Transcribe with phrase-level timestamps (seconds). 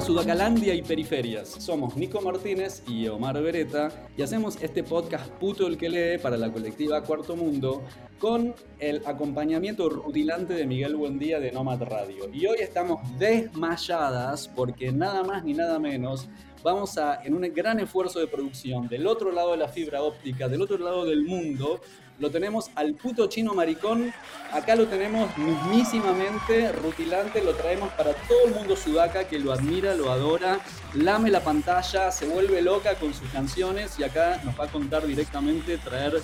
[0.00, 5.76] Sudacalandia y periferias, somos Nico Martínez y Omar Beretta y hacemos este podcast puto el
[5.76, 7.82] que lee para la colectiva Cuarto Mundo
[8.18, 12.28] con el acompañamiento rutilante de Miguel Buendía de Nomad Radio.
[12.32, 16.28] Y hoy estamos desmayadas porque nada más ni nada menos
[16.62, 20.48] vamos a, en un gran esfuerzo de producción, del otro lado de la fibra óptica,
[20.48, 21.80] del otro lado del mundo,
[22.20, 24.12] lo tenemos al puto chino maricón.
[24.52, 29.94] Acá lo tenemos mismísimamente rutilante, lo traemos para todo el mundo sudaca que lo admira,
[29.94, 30.60] lo adora,
[30.94, 35.06] lame la pantalla, se vuelve loca con sus canciones y acá nos va a contar
[35.06, 36.20] directamente, traer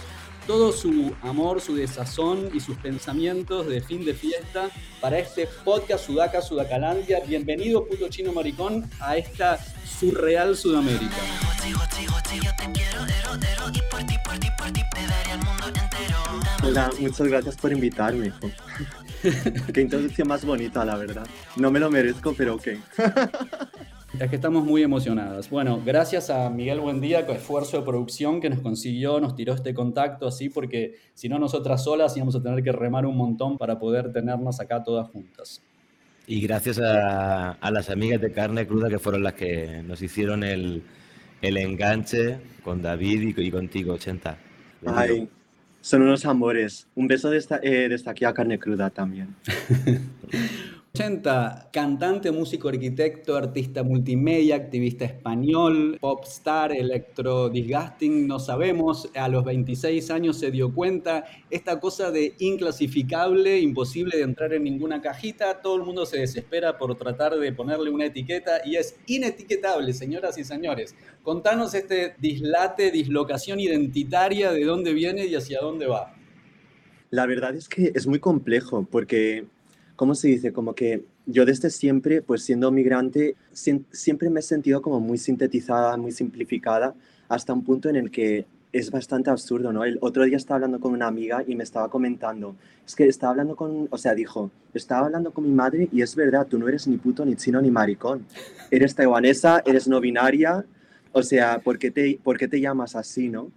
[0.46, 4.70] todo su amor, su desazón y sus pensamientos de fin de fiesta
[5.00, 7.20] para este podcast Sudaca Sudacalandia.
[7.26, 11.16] Bienvenido, puto chino maricón, a esta surreal Sudamérica.
[16.66, 18.32] Hola, muchas gracias por invitarme.
[19.72, 21.24] Qué introducción más bonita, la verdad.
[21.54, 22.66] No me lo merezco, pero ok.
[24.18, 25.48] Es que estamos muy emocionadas.
[25.48, 29.74] Bueno, gracias a Miguel Buendía, con esfuerzo de producción que nos consiguió, nos tiró este
[29.74, 33.78] contacto así, porque si no nosotras solas íbamos a tener que remar un montón para
[33.78, 35.62] poder tenernos acá todas juntas.
[36.26, 40.82] Y gracias a, las amigas de Carne Cruda que fueron las que nos hicieron el,
[41.42, 44.36] enganche con David y, contigo, 80.
[44.86, 45.28] Ay,
[45.86, 46.88] son unos amores.
[46.96, 49.36] Un beso desde, eh, desde aquí a Carne Cruda también.
[50.96, 59.44] 80, cantante, músico, arquitecto, artista multimedia, activista español, popstar, electro disgusting, no sabemos, a los
[59.44, 65.60] 26 años se dio cuenta, esta cosa de inclasificable, imposible de entrar en ninguna cajita,
[65.60, 70.38] todo el mundo se desespera por tratar de ponerle una etiqueta y es inetiquetable, señoras
[70.38, 70.94] y señores.
[71.22, 76.14] Contanos este dislate, dislocación identitaria, de dónde viene y hacia dónde va.
[77.10, 79.44] La verdad es que es muy complejo porque
[79.96, 80.52] ¿cómo se dice?
[80.52, 85.96] Como que yo desde siempre, pues siendo migrante, siempre me he sentido como muy sintetizada,
[85.96, 86.94] muy simplificada,
[87.28, 89.84] hasta un punto en el que es bastante absurdo, ¿no?
[89.84, 92.56] El otro día estaba hablando con una amiga y me estaba comentando,
[92.86, 96.14] es que estaba hablando con, o sea, dijo, estaba hablando con mi madre y es
[96.14, 98.26] verdad, tú no eres ni puto, ni chino, ni maricón.
[98.70, 100.64] Eres taiwanesa, eres no binaria,
[101.12, 103.50] o sea, ¿por qué te, por qué te llamas así, no?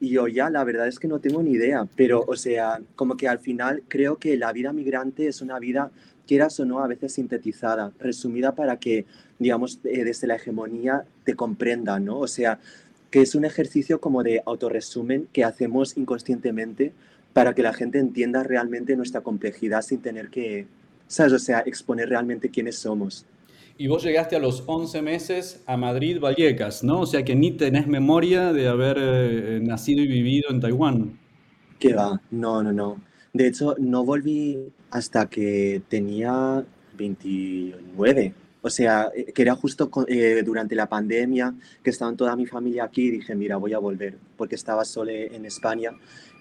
[0.00, 3.16] Y yo ya, la verdad es que no tengo ni idea, pero, o sea, como
[3.16, 5.90] que al final creo que la vida migrante es una vida,
[6.26, 9.06] quieras o no, a veces sintetizada, resumida para que,
[9.38, 12.18] digamos, eh, desde la hegemonía te comprenda, ¿no?
[12.18, 12.58] O sea,
[13.10, 16.92] que es un ejercicio como de autorresumen que hacemos inconscientemente
[17.32, 20.66] para que la gente entienda realmente nuestra complejidad sin tener que,
[21.06, 21.32] ¿sabes?
[21.32, 23.26] O sea, exponer realmente quiénes somos.
[23.76, 27.00] Y vos llegaste a los 11 meses a Madrid, Vallecas, ¿no?
[27.00, 31.18] O sea que ni tenés memoria de haber eh, nacido y vivido en Taiwán.
[31.80, 32.20] ¿Qué va?
[32.30, 33.00] No, no, no.
[33.32, 36.64] De hecho, no volví hasta que tenía
[36.96, 38.34] 29.
[38.62, 41.52] O sea, eh, que era justo eh, durante la pandemia,
[41.82, 45.10] que estaba toda mi familia aquí, y dije, mira, voy a volver, porque estaba solo
[45.10, 45.90] en España.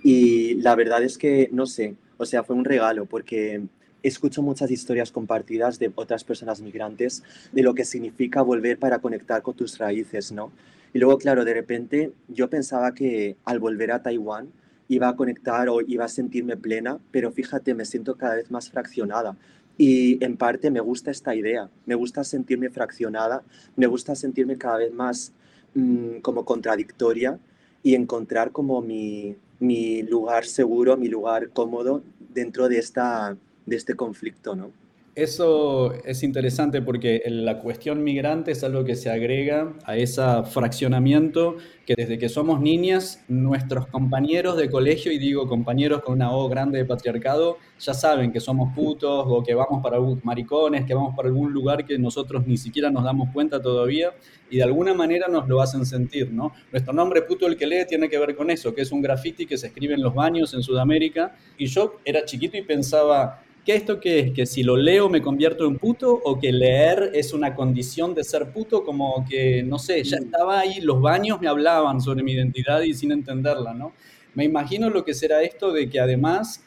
[0.03, 3.63] Y la verdad es que, no sé, o sea, fue un regalo, porque
[4.03, 9.41] escucho muchas historias compartidas de otras personas migrantes de lo que significa volver para conectar
[9.41, 10.51] con tus raíces, ¿no?
[10.93, 14.49] Y luego, claro, de repente yo pensaba que al volver a Taiwán
[14.89, 18.69] iba a conectar o iba a sentirme plena, pero fíjate, me siento cada vez más
[18.69, 19.35] fraccionada.
[19.77, 23.41] Y en parte me gusta esta idea, me gusta sentirme fraccionada,
[23.75, 25.33] me gusta sentirme cada vez más
[25.73, 27.39] mm, como contradictoria
[27.81, 32.03] y encontrar como mi, mi lugar seguro, mi lugar cómodo
[32.33, 34.71] dentro de esta de este conflicto, ¿no?
[35.15, 41.57] Eso es interesante porque la cuestión migrante es algo que se agrega a ese fraccionamiento
[41.85, 46.49] que desde que somos niñas, nuestros compañeros de colegio, y digo compañeros con una O
[46.49, 51.15] grande de patriarcado, ya saben que somos putos o que vamos para maricones, que vamos
[51.15, 54.13] para algún lugar que nosotros ni siquiera nos damos cuenta todavía
[54.49, 56.53] y de alguna manera nos lo hacen sentir, ¿no?
[56.71, 59.45] Nuestro nombre puto el que lee tiene que ver con eso, que es un graffiti
[59.45, 63.75] que se escribe en los baños en Sudamérica y yo era chiquito y pensaba ¿Qué
[63.75, 64.31] esto qué es?
[64.33, 66.11] ¿Que si lo leo me convierto en puto?
[66.11, 68.83] ¿O que leer es una condición de ser puto?
[68.83, 70.23] Como que, no sé, ya mm.
[70.23, 73.93] estaba ahí, los baños me hablaban sobre mi identidad y sin entenderla, ¿no?
[74.33, 76.61] Me imagino lo que será esto de que además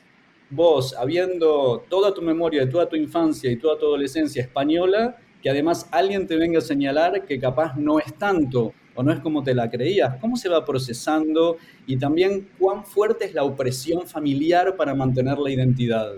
[0.49, 5.51] vos, habiendo toda tu memoria de toda tu infancia y toda tu adolescencia española, que
[5.51, 9.43] además alguien te venga a señalar que capaz no es tanto o no es como
[9.43, 10.17] te la creías.
[10.19, 11.59] ¿Cómo se va procesando?
[11.87, 16.15] Y también, ¿cuán fuerte es la opresión familiar para mantener la identidad?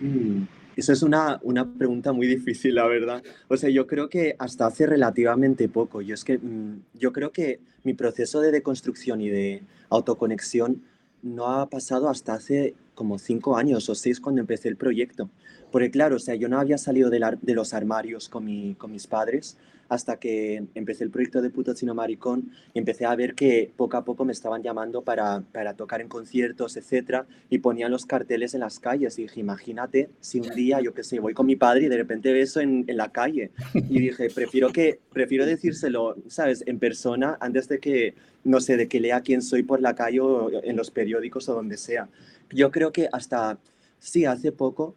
[0.00, 0.44] Mm,
[0.76, 3.22] eso es una, una, pregunta muy difícil, la verdad.
[3.48, 7.32] O sea, yo creo que hasta hace relativamente poco, yo es que mm, yo creo
[7.32, 10.82] que mi proceso de deconstrucción y de autoconexión
[11.22, 15.30] no ha pasado hasta hace como cinco años o seis cuando empecé el proyecto.
[15.70, 18.92] Porque claro, o sea, yo no había salido de, de los armarios con, mi, con
[18.92, 19.56] mis padres
[19.92, 24.04] hasta que empecé el proyecto de Puto Chino Maricón empecé a ver que poco a
[24.06, 28.60] poco me estaban llamando para, para tocar en conciertos, etcétera, y ponían los carteles en
[28.60, 29.18] las calles.
[29.18, 31.98] Y dije, imagínate si un día, yo qué sé, voy con mi padre y de
[31.98, 33.50] repente beso en, en la calle.
[33.74, 38.88] Y dije, prefiero, que, prefiero decírselo, ¿sabes?, en persona antes de que, no sé, de
[38.88, 42.08] que lea quién soy por la calle o en los periódicos o donde sea.
[42.50, 43.58] Yo creo que hasta,
[43.98, 44.94] sí, hace poco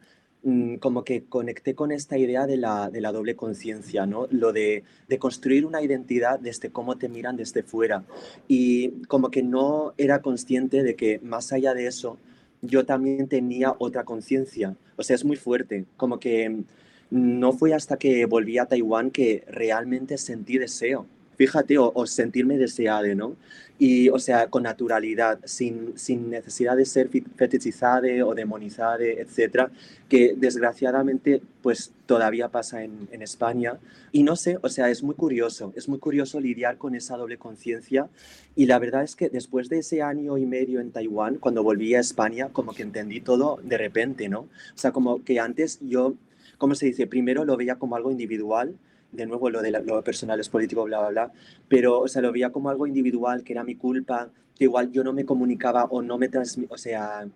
[0.79, 4.27] como que conecté con esta idea de la, de la doble conciencia, ¿no?
[4.29, 8.03] Lo de, de, construir una identidad desde cómo te miran desde fuera.
[8.47, 12.19] Y como que no era consciente de que más allá de eso,
[12.61, 14.75] yo también tenía otra conciencia.
[14.97, 15.85] O sea, es muy fuerte.
[15.97, 16.63] Como que
[17.09, 21.07] no fue hasta que volví a Taiwán que realmente sentí deseo.
[21.35, 23.35] Fíjate, o, sentirme deseado, ¿no?
[23.77, 29.69] y, o sea, con naturalidad, sin, sin necesidad de ser fetichizada o demonizada, etcétera,
[30.07, 33.77] que desgraciadamente pues todavía pasa en, en, España.
[34.13, 37.37] Y no sé, o sea, es muy curioso, es muy curioso lidiar con esa doble
[37.37, 38.07] conciencia.
[38.55, 41.95] Y la verdad es que después de ese año y medio en Taiwán, cuando volví
[41.95, 44.41] a España, como que entendí todo de repente, ¿no?
[44.41, 46.15] O sea, como que antes yo,
[46.57, 47.07] ¿cómo se dice?
[47.07, 48.75] Primero lo veía como algo individual
[49.15, 51.31] de nuevo lo de lo personal es político, bla, bla, bla,
[51.67, 55.03] pero, o sea, lo veía como algo individual, que era mi culpa, que igual yo
[55.03, 57.27] no me comunicaba o no me transmitía, o sea,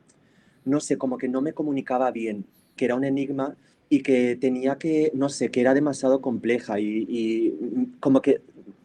[0.66, 2.46] no sé, como que no me comunicaba bien,
[2.76, 3.56] que era un enigma
[3.90, 8.42] y que tenía que, no sé, que era demasiado compleja y, y como que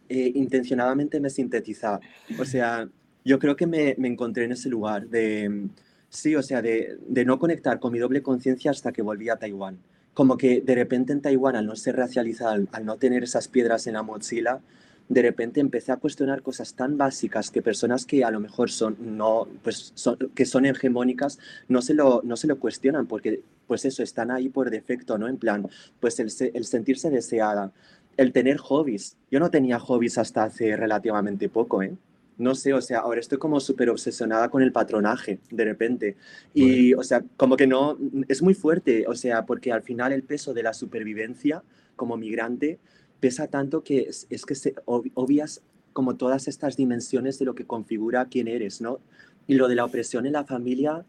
[0.08, 2.00] eh, intencionadamente me sintetizaba.
[2.38, 2.88] O sea,
[3.24, 5.68] yo creo que me, me, encontré en ese lugar de,
[6.08, 9.36] sí, o sea, de, de no conectar con mi doble conciencia hasta que volví a
[9.36, 9.78] Taiwán
[10.14, 13.86] como que de repente en Taiwán, al no ser racializada, al, no tener esas piedras
[13.86, 14.60] en la mochila,
[15.08, 18.96] de repente empecé a cuestionar cosas tan básicas que personas que a lo mejor son,
[19.00, 21.38] no, pues son, que son hegemónicas
[21.68, 25.28] no se, lo, no se lo cuestionan porque pues eso, están ahí por defecto, ¿no?
[25.28, 25.68] En plan,
[26.00, 27.72] pues el, el sentirse deseada,
[28.16, 29.16] el tener hobbies.
[29.30, 31.94] Yo no tenía hobbies hasta hace relativamente poco, ¿eh?
[32.36, 36.16] No sé, o sea, ahora estoy como súper obsesionada con el patronaje, de repente.
[36.52, 37.96] Y, o sea, como que no,
[38.28, 41.62] es muy fuerte, o sea, porque al final el peso de la supervivencia
[41.96, 42.78] como migrante
[43.20, 48.26] pesa tanto que es, que se, obvias como todas estas dimensiones de lo que configura
[48.26, 48.98] quién eres, ¿no?
[49.46, 51.04] Y lo de la opresión en la familia,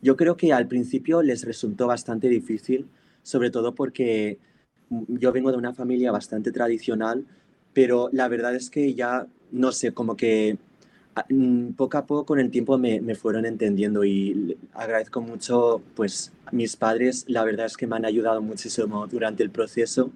[0.00, 2.88] yo creo que al principio les resultó bastante difícil,
[3.22, 4.38] sobre todo porque
[5.08, 7.26] yo vengo de una familia bastante tradicional,
[7.72, 10.58] pero la verdad es que ya no sé, como que
[11.14, 15.82] ah, mm, poco a poco con el tiempo me, me, fueron entendiendo y agradezco mucho,
[15.94, 20.10] pues mis padres, la verdad es que me han ayudado muchísimo durante el proceso.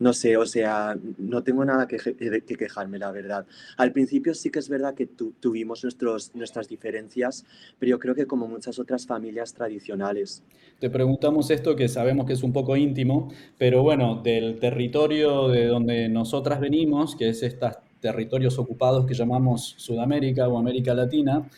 [0.00, 3.44] No sé, o sea, no tengo nada que, que quejarme, la verdad.
[3.76, 7.44] Al principio sí que es verdad que tu, tuvimos nuestros, nuestras diferencias,
[7.78, 10.42] pero yo creo que como muchas otras familias tradicionales.
[10.78, 15.66] Te preguntamos esto que sabemos que es un poco íntimo, pero bueno, del territorio de
[15.66, 21.48] donde nosotras venimos, que es esta territorios ocupados que llamamos Sudamérica o América Latina,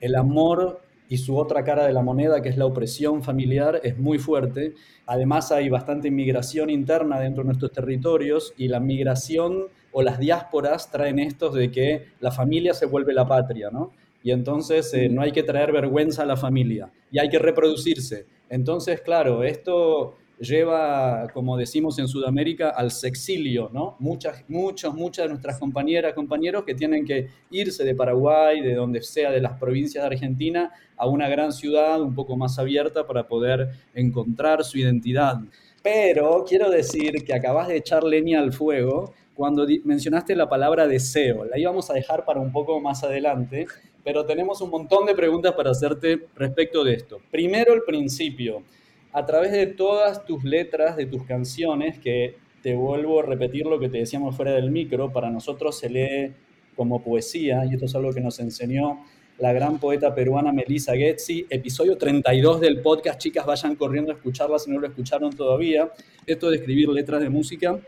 [0.00, 3.98] el amor y su otra cara de la moneda, que es la opresión familiar, es
[3.98, 4.74] muy fuerte.
[5.06, 10.90] Además hay bastante inmigración interna dentro de nuestros territorios y la migración o las diásporas
[10.90, 13.90] traen estos de que la familia se vuelve la patria, ¿no?
[14.22, 18.26] Y entonces eh, no hay que traer vergüenza a la familia y hay que reproducirse.
[18.48, 23.96] Entonces, claro, esto lleva, como decimos en Sudamérica, al sexilio, ¿no?
[23.98, 29.02] Muchas, muchas, muchas de nuestras compañeras, compañeros que tienen que irse de Paraguay, de donde
[29.02, 33.28] sea, de las provincias de Argentina, a una gran ciudad un poco más abierta para
[33.28, 35.40] poder encontrar su identidad.
[35.82, 41.44] Pero quiero decir que acabas de echar leña al fuego cuando mencionaste la palabra deseo.
[41.44, 43.66] La íbamos a dejar para un poco más adelante,
[44.04, 47.20] pero tenemos un montón de preguntas para hacerte respecto de esto.
[47.30, 48.62] Primero, el principio
[49.12, 53.78] a través de todas tus letras, de tus canciones, que te vuelvo a repetir lo
[53.78, 56.34] que te decíamos fuera del micro, para nosotros se lee
[56.76, 59.00] como poesía, y esto es algo que nos enseñó
[59.38, 64.58] la gran poeta peruana Melissa Getzi, episodio 32 del podcast, chicas, vayan corriendo a escucharla
[64.58, 65.90] si no lo escucharon todavía.
[66.26, 67.80] Esto de escribir letras de música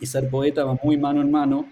[0.00, 1.68] y ser poeta va muy mano en mano.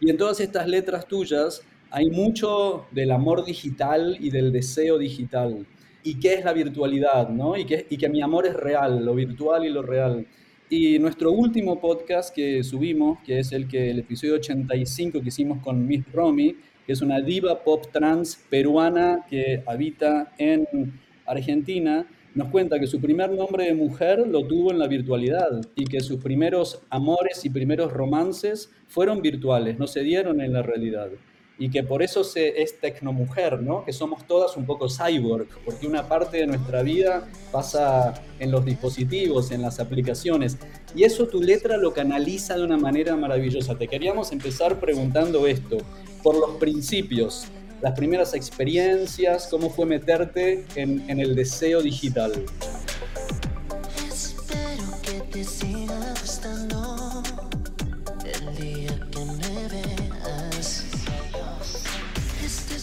[0.00, 5.66] Y en todas estas letras tuyas hay mucho del amor digital y del deseo digital
[6.04, 7.56] y qué es la virtualidad, ¿no?
[7.56, 10.26] Y que, mi amor es real, lo virtual y lo real.
[10.68, 15.62] Y nuestro último podcast que subimos, que es el, que, el episodio 85 que hicimos
[15.62, 16.56] con Miss Romy,
[16.86, 20.66] que es una diva pop trans peruana que habita en
[21.26, 25.84] Argentina, nos cuenta que su primer nombre de mujer lo tuvo en la virtualidad y
[25.84, 31.10] que sus primeros amores y primeros romances fueron virtuales, no se dieron en la realidad.
[31.58, 33.84] Y que por eso se, es tecnomujer, ¿no?
[33.84, 38.64] Que somos todas un poco cyborg, porque una parte de nuestra vida pasa en los
[38.64, 40.58] dispositivos, en las aplicaciones.
[40.94, 43.76] Y eso tu letra lo canaliza de una manera maravillosa.
[43.76, 45.78] Te queríamos empezar preguntando esto,
[46.22, 47.46] por los principios,
[47.80, 52.32] las primeras experiencias, cómo fue meterte en, en el deseo digital.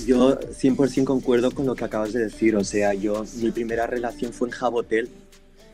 [0.09, 2.55] Yo 100% concuerdo con lo que acabas de decir.
[2.55, 5.07] O sea, yo, mi primera relación fue en Jabotel.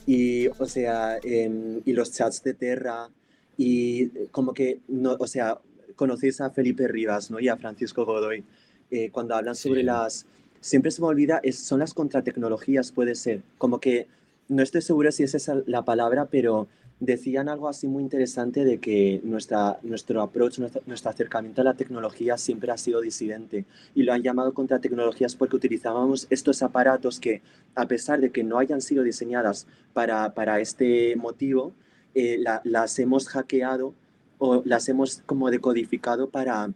[0.05, 3.09] Y, o sea, y los chats de Terra.
[3.55, 5.61] Y como que, no, o sea,
[5.95, 7.39] conocéis a Felipe Rivas, ¿no?
[7.39, 8.43] Y a Francisco Godoy.
[8.91, 10.25] Eh, cuando hablan sobre las...
[10.59, 13.41] Siempre se me olvida, es, son las contratecnologías, puede ser.
[13.57, 14.07] Como que,
[14.49, 16.67] no estoy segura si esa es la palabra, pero
[16.99, 22.37] decían algo así muy interesante de que nuestra, nuestro approach, nuestro, acercamiento a la tecnología
[22.37, 27.41] siempre ha sido disidente y lo han llamado contra tecnologías porque utilizábamos estos aparatos que
[27.75, 31.73] a pesar de que no hayan sido diseñadas para, para este motivo,
[32.13, 33.93] eh, las hemos hackeado
[34.37, 36.71] o las hemos como decodificado para,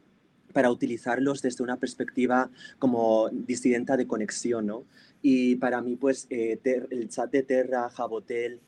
[0.52, 4.84] para utilizarlos desde una perspectiva como disidenta de conexión, ¿no?
[5.22, 6.60] Y para mí, pues, eh,
[6.92, 8.60] el chat de Terra, Jabotel,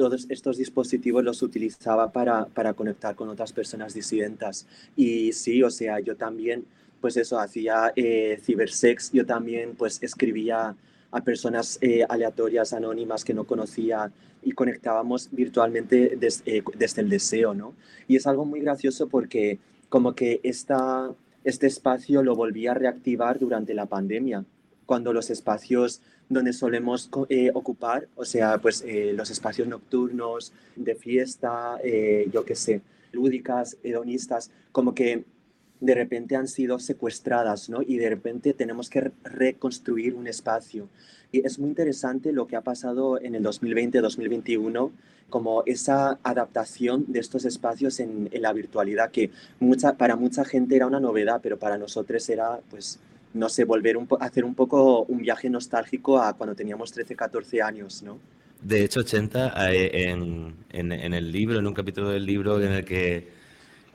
[0.00, 4.66] todos estos dispositivos los utilizaba para, para conectar con otras personas disidentas.
[4.96, 6.64] Y sí, o sea, yo también,
[7.02, 10.74] pues eso, hacía eh, cibersex, yo también pues escribía
[11.10, 14.10] a personas eh, aleatorias, anónimas que no conocía
[14.42, 17.74] y conectábamos virtualmente eh, desde el deseo, ¿no?
[18.08, 19.58] Y es algo muy gracioso porque
[19.90, 21.10] como que esta,
[21.44, 24.46] este espacio lo volví a reactivar durante la pandemia,
[24.90, 30.96] cuando los espacios donde solemos eh, ocupar, o sea, pues eh, los espacios nocturnos, de
[30.96, 32.80] fiesta, eh, yo qué sé,
[33.12, 35.26] lúdicas, hedonistas, como que
[35.78, 37.82] de repente han sido secuestradas, ¿no?
[37.82, 40.88] Y de repente tenemos que reconstruir un espacio.
[41.30, 44.90] Y es muy interesante lo que ha pasado en el 2020-2021,
[45.28, 49.30] como esa adaptación de estos espacios en, en, la virtualidad, que
[49.60, 52.98] mucha, para mucha gente era una novedad, pero para nosotros era, pues,
[53.34, 57.62] no sé, volver a hacer un poco un viaje nostálgico a cuando teníamos 13, 14
[57.62, 58.18] años, ¿no?
[58.62, 62.84] De hecho, 80, eh, en, en, el libro, en un capítulo del libro en el
[62.84, 63.28] que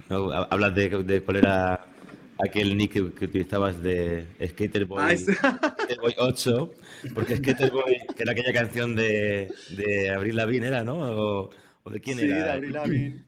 [0.10, 1.86] hablas de, cuál era
[2.44, 5.18] aquel nick que, utilizabas de Skater Boy,
[6.18, 6.72] 8,
[7.14, 10.98] porque Skater Boy, que era aquella canción de, de Abril Lavigne, era, ¿no?
[11.84, 12.60] ¿O de quién era?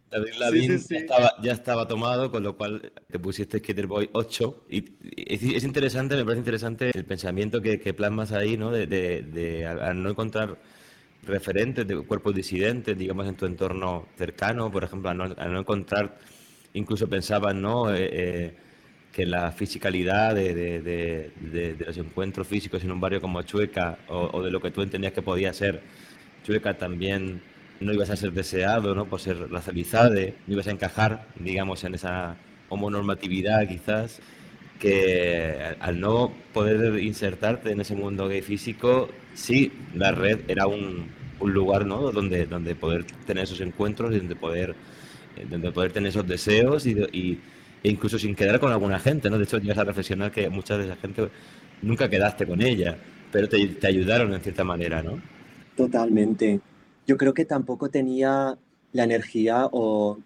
[0.09, 0.67] David Lavin.
[0.67, 4.65] David Lavin ya, estaba, tomado, con lo cual te pusiste Skater Boy 8.
[4.69, 4.85] Y,
[5.15, 8.71] es, interesante, me parece interesante el pensamiento que, plasmas ahí, ¿no?
[8.71, 10.57] De, de, al no encontrar
[11.23, 16.17] referentes de cuerpos disidentes, digamos, en tu entorno cercano, por ejemplo, al no, encontrar,
[16.73, 17.93] incluso pensaban, ¿no?
[17.93, 18.57] Eh, eh,
[19.11, 21.31] que la fisicalidad de,
[21.79, 25.11] los encuentros físicos en un barrio como Chueca o, o de lo que tú entendías
[25.11, 25.81] que podía ser
[26.43, 27.41] Chueca también
[27.79, 29.05] no ibas a ser deseado ¿no?
[29.05, 32.35] por ser racializado, no ibas a encajar, digamos, en esa
[32.69, 34.19] homonormatividad quizás,
[34.79, 41.07] que al no poder insertarte en ese mundo gay físico, sí, la red era un,
[41.39, 42.11] un lugar ¿no?
[42.11, 44.75] donde, donde poder tener esos encuentros donde poder,
[45.35, 47.39] eh, donde poder tener esos deseos y, y,
[47.83, 49.29] e incluso sin quedar con alguna gente.
[49.29, 49.37] ¿no?
[49.37, 51.29] De hecho, llegas a reflexionar que mucha de esa gente
[51.81, 52.97] nunca quedaste con ella,
[53.31, 55.21] pero te, te ayudaron en cierta manera, ¿no?
[55.75, 56.59] Totalmente
[57.07, 58.57] yo creo que tampoco tenía
[58.91, 60.19] la energía o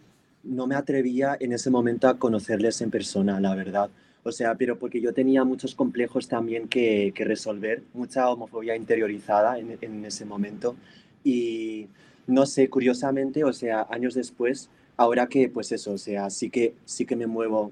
[0.43, 3.89] no me atrevía en ese momento a conocerles en persona, la verdad.
[4.23, 9.59] O sea, pero porque yo tenía muchos complejos también que, que resolver, mucha homofobia interiorizada
[9.59, 10.75] en, en, ese momento.
[11.23, 11.87] Y
[12.27, 16.73] no sé, curiosamente, o sea, años después, ahora que, pues eso, o sea, sí que,
[16.85, 17.71] sí que me muevo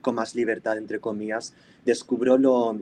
[0.00, 2.78] con más libertad, entre comillas, descubro lo,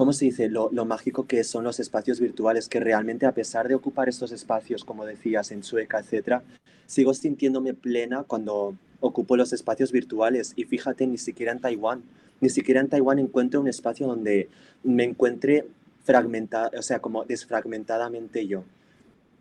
[0.00, 0.48] ¿cómo se dice?
[0.48, 4.82] Lo, mágico que son los espacios virtuales, que realmente a pesar de ocupar estos espacios,
[4.82, 6.42] como decías, en Sueca, etcétera,
[6.86, 10.54] sigo sintiéndome plena cuando ocupo los espacios virtuales.
[10.56, 12.02] Y fíjate, ni siquiera en Taiwán,
[12.40, 14.48] ni siquiera en Taiwán encuentro un espacio donde
[14.82, 15.66] me encuentre
[16.02, 18.64] fragmentada, o sea, como desfragmentadamente yo.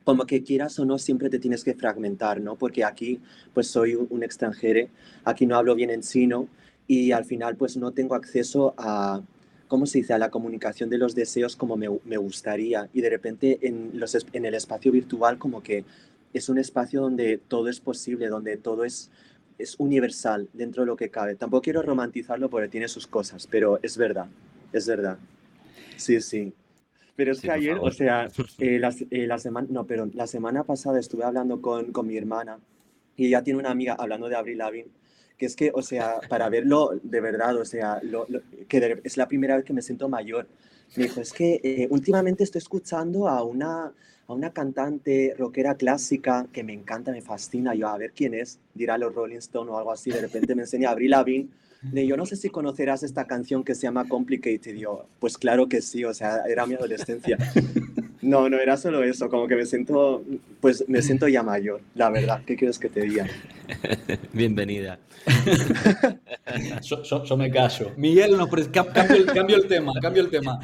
[0.04, 2.58] Como que quieras o no, siempre te tienes que fragmentar, ¿no?
[2.58, 3.22] Porque aquí,
[3.54, 4.90] pues soy un, extranjero,
[5.24, 6.50] aquí no hablo bien en chino
[6.86, 9.22] y al final, pues no tengo acceso a
[9.70, 12.90] ¿cómo se dice?, a la comunicación de los deseos como me, me gustaría.
[12.92, 15.86] Y de repente en, los, en el espacio virtual como que
[16.34, 19.10] es un espacio donde todo es posible, donde todo es,
[19.58, 21.36] es universal dentro de lo que cabe.
[21.36, 24.28] Tampoco quiero romantizarlo porque tiene sus cosas, pero es verdad,
[24.74, 25.18] es verdad.
[25.96, 26.52] Sí, sí.
[27.16, 30.64] Pero es que ayer, o sea, eh, la, eh, la, semana, no, pero la semana
[30.64, 32.60] pasada estuve hablando con, con mi hermana
[33.16, 34.90] y ella tiene una amiga hablando de Avril Lavigne
[35.40, 38.02] que es que, o sea, para verlo de verdad, o sea,
[38.68, 40.48] que es la primera vez que me siento mayor.
[40.98, 43.94] Me dijo, es que eh, últimamente estoy escuchando a una,
[44.28, 47.74] a una cantante rockera clásica que me encanta, me fascina.
[47.74, 50.12] Yo, a ver quién es, dirá los Rolling Stones o algo así.
[50.12, 51.48] De repente me enseña a Avril Lavigne.
[51.82, 54.76] De, yo no sé si conocerás esta canción que se llama Complicated.
[54.76, 57.38] Y yo, pues claro que sí, o sea, era mi adolescencia.
[58.22, 60.24] No, no era solo eso, como que me siento,
[60.60, 62.42] pues me siento ya mayor, la verdad.
[62.46, 63.28] ¿Qué quieres que te diga?
[64.34, 65.00] Bienvenida.
[66.82, 67.92] yo, me callo.
[67.96, 70.60] Miguel, nos cambio, el, tema, cambio el tema.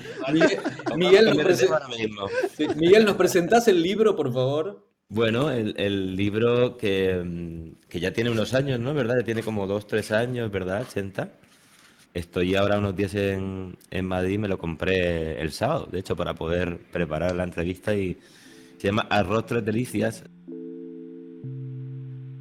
[0.98, 4.86] Miguel, nos, Miguel, ¿nos presentás el libro, por favor?
[5.08, 8.94] Bueno, el, libro que, que, ya tiene unos años, ¿no?
[8.94, 9.18] ¿Verdad?
[9.20, 10.82] Ya tiene como dos, tres años, ¿verdad?
[10.82, 11.30] 80.
[12.16, 16.34] Estoy ahora unos días en, en Madrid, me lo compré el sábado, de hecho, para
[16.34, 18.18] poder preparar la entrevista y
[18.78, 20.24] se llama Arroz Tres Delicias.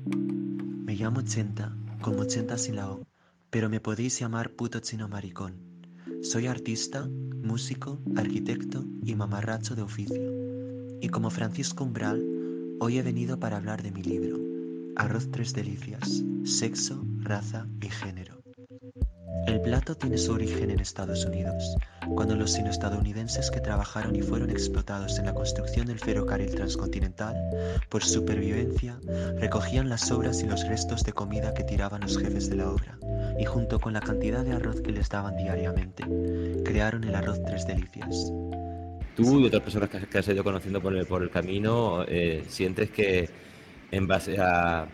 [0.06, 3.04] Me llamo 80, como 80 sin la O,
[3.50, 5.54] pero me podéis llamar puto chino maricón.
[6.22, 7.08] Soy artista,
[7.42, 10.22] músico, arquitecto y mamarracho de oficio.
[11.00, 12.24] Y como Francisco Umbral,
[12.78, 14.38] hoy he venido para hablar de mi libro,
[14.94, 18.43] Arroz Tres Delicias, Sexo, Raza y Género.
[19.46, 21.76] El plato tiene su origen en Estados Unidos,
[22.14, 27.36] cuando los sino-estadounidenses que trabajaron y fueron explotados en la construcción del ferrocarril transcontinental,
[27.90, 28.98] por supervivencia,
[29.38, 32.98] recogían las sobras y los restos de comida que tiraban los jefes de la obra,
[33.38, 36.04] y junto con la cantidad de arroz que les daban diariamente,
[36.64, 38.32] crearon el arroz Tres Delicias.
[39.14, 42.90] Tú y otras personas que has ido conociendo por el, por el camino, eh, sientes
[42.90, 43.28] que
[43.90, 44.88] en base a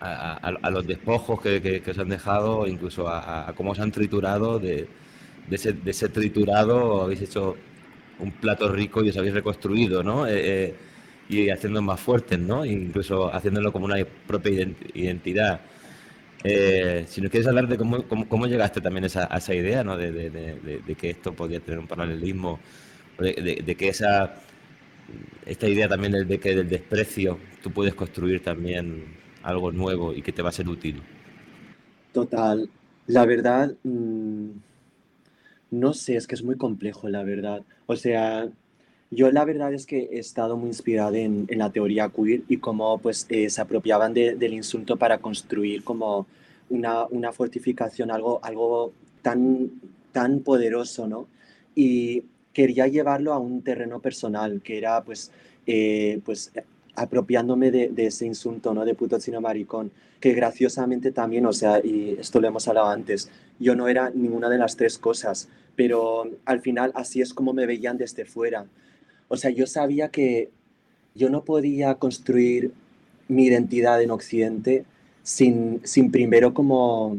[0.00, 4.88] a, los despojos que, que, os han dejado, incluso a, cómo os han triturado, de,
[5.50, 7.56] ese, triturado habéis hecho
[8.18, 10.26] un plato rico y os habéis reconstruido, ¿no?
[10.26, 10.74] Eh, eh,
[11.28, 12.64] y haciendo más fuertes, ¿no?
[12.64, 15.60] Incluso haciéndolo como una propia identidad.
[16.44, 19.96] Eh, si nos quieres hablar de cómo, cómo, llegaste también a esa, esa idea, ¿no?
[19.96, 22.60] De, de, que esto podía tener un paralelismo,
[23.18, 24.36] de, que esa
[25.44, 29.04] esta idea también de que del desprecio tú puedes construir también
[29.46, 31.02] algo nuevo y que te va a ser útil?
[32.12, 32.68] Total.
[33.06, 34.48] La verdad, mm,
[35.70, 37.62] no sé, es que es muy complejo, la verdad.
[37.86, 38.48] O sea,
[39.10, 42.98] yo la verdad es que he estado muy inspirada en, la teoría queer y cómo
[42.98, 46.26] pues eh, se apropiaban del insulto para construir como
[46.68, 49.70] una, una fortificación, algo, algo tan,
[50.10, 51.28] tan poderoso, ¿no?
[51.74, 55.30] Y quería llevarlo a un terreno personal, que era pues,
[55.66, 56.50] eh, pues
[56.96, 58.84] apropiándome de, ese insulto, ¿no?
[58.84, 63.30] De puto chino maricón, que graciosamente también, o sea, y esto lo hemos hablado antes,
[63.58, 67.66] yo no era ninguna de las tres cosas, pero al final así es como me
[67.66, 68.66] veían desde fuera.
[69.28, 70.50] O sea, yo sabía que
[71.14, 72.72] yo no podía construir
[73.28, 74.84] mi identidad en Occidente
[75.22, 77.18] sin, sin primero como,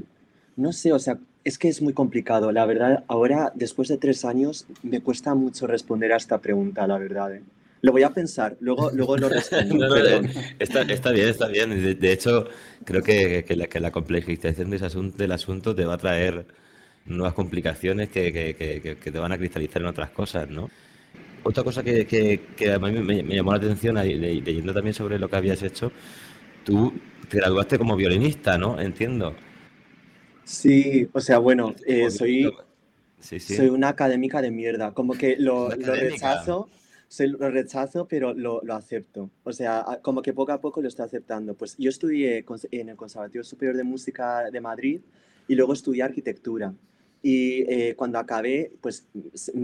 [0.55, 2.51] no sé, o sea, es que es muy complicado.
[2.51, 6.97] La verdad, ahora, después de tres años, me cuesta mucho responder a esta pregunta, la
[6.97, 7.35] verdad.
[7.35, 7.41] ¿eh?
[7.81, 9.87] Lo voy a pensar, luego, luego lo respondo.
[10.59, 11.99] está, está, bien, está bien.
[11.99, 12.47] De, hecho,
[12.83, 15.97] creo que, que, la, que, la, complejización de ese asunto, del asunto te va a
[15.97, 16.45] traer
[17.05, 20.69] nuevas complicaciones que, que, te van a cristalizar en otras cosas, ¿no?
[21.43, 22.41] Otra cosa que,
[22.73, 25.91] a mí me, llamó la atención, leyendo también sobre lo que habías hecho,
[26.63, 26.93] tú
[27.29, 28.79] te graduaste como violinista, ¿no?
[28.79, 29.35] Entiendo.
[30.43, 32.53] Sí, o sea, bueno, eh, soy,
[33.19, 36.69] soy una académica de mierda, como que lo, lo rechazo
[37.19, 39.29] lo rechazo, pero lo, lo, acepto.
[39.43, 41.55] O sea, como que poco a poco lo estoy aceptando.
[41.55, 45.01] Pues yo estudié en el Conservatorio Superior de Música de Madrid
[45.47, 46.73] y luego estudié arquitectura.
[47.23, 49.07] Y eh, cuando acabé, pues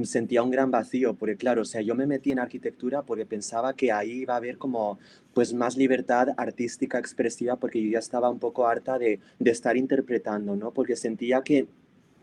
[0.03, 3.73] sentía un gran vacío, porque claro, o sea, yo me metí en arquitectura porque pensaba
[3.75, 4.97] que ahí iba a haber como
[5.33, 9.77] pues más libertad artística expresiva, porque yo ya estaba un poco harta de, de estar
[9.77, 10.71] interpretando, ¿no?
[10.71, 11.67] Porque sentía que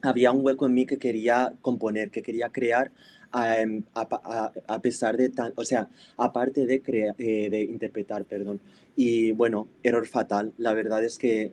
[0.02, 2.90] había un hueco en mí que quería componer, que quería crear
[3.32, 8.60] Em, a, a, pesar de tan, o sea, aparte de, crear, eh, de interpretar, perdón.
[8.96, 10.52] Y bueno, error fatal.
[10.58, 11.52] La verdad es que,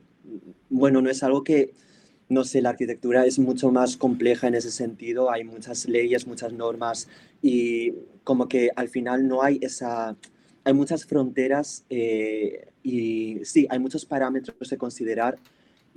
[0.70, 1.74] bueno, no es algo que,
[2.30, 5.30] no sé, la arquitectura es mucho más compleja en ese sentido.
[5.30, 7.08] Hay muchas leyes, muchas normas
[7.44, 10.16] y como que al final no hay esa,
[10.64, 15.38] hay muchas fronteras eh, y sí, hay muchos parámetros de considerar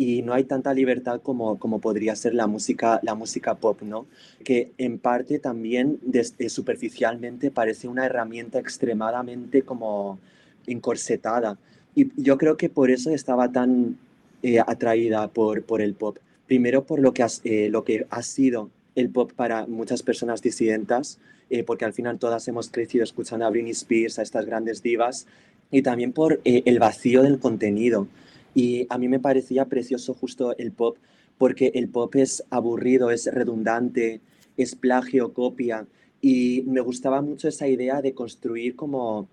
[0.00, 4.06] y no hay tanta libertad como, como podría ser la música, la música pop, ¿no?
[4.42, 10.18] Que en parte también desde, superficialmente parece una herramienta extremadamente como
[10.66, 11.58] encorsetada.
[11.94, 13.98] Y yo creo que por eso estaba tan
[14.42, 16.16] eh, atraída por, por el pop.
[16.46, 21.18] Primero por lo que, eh, lo que ha sido el pop para muchas personas disidentas,
[21.50, 25.26] eh, porque al final todas hemos crecido escuchando a Britney Spears, a estas grandes divas,
[25.70, 28.08] y también por el vacío del contenido
[28.54, 30.98] Y a mí me parecía precioso justo el pop,
[31.38, 34.20] porque el pop es aburrido, es redundante,
[34.56, 35.86] es plagio, copia.
[36.20, 39.28] Y me gustaba mucho esa idea de construir como,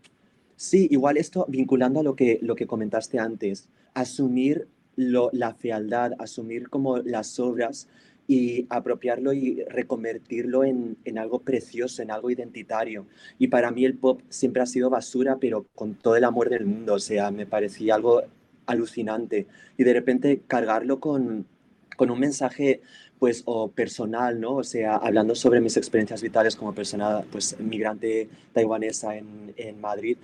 [0.56, 6.14] sí, igual esto vinculando a lo que, lo que comentaste antes, asumir lo, la fealdad,
[6.20, 7.88] asumir como las obras
[8.28, 13.06] y apropiarlo y reconvertirlo en, en, algo precioso, en algo identitario.
[13.40, 16.66] Y para mí el pop siempre ha sido basura, pero con todo el amor del
[16.66, 18.24] mundo, o sea, me parecía algo
[18.68, 19.48] alucinante.
[19.78, 21.48] Y de repente cargarlo con,
[21.96, 22.82] con un mensaje
[23.20, 24.58] pues o personal, ¿no?
[24.58, 30.18] O sea, hablando sobre mis experiencias vitales como persona pues migrante taiwanesa en, en Madrid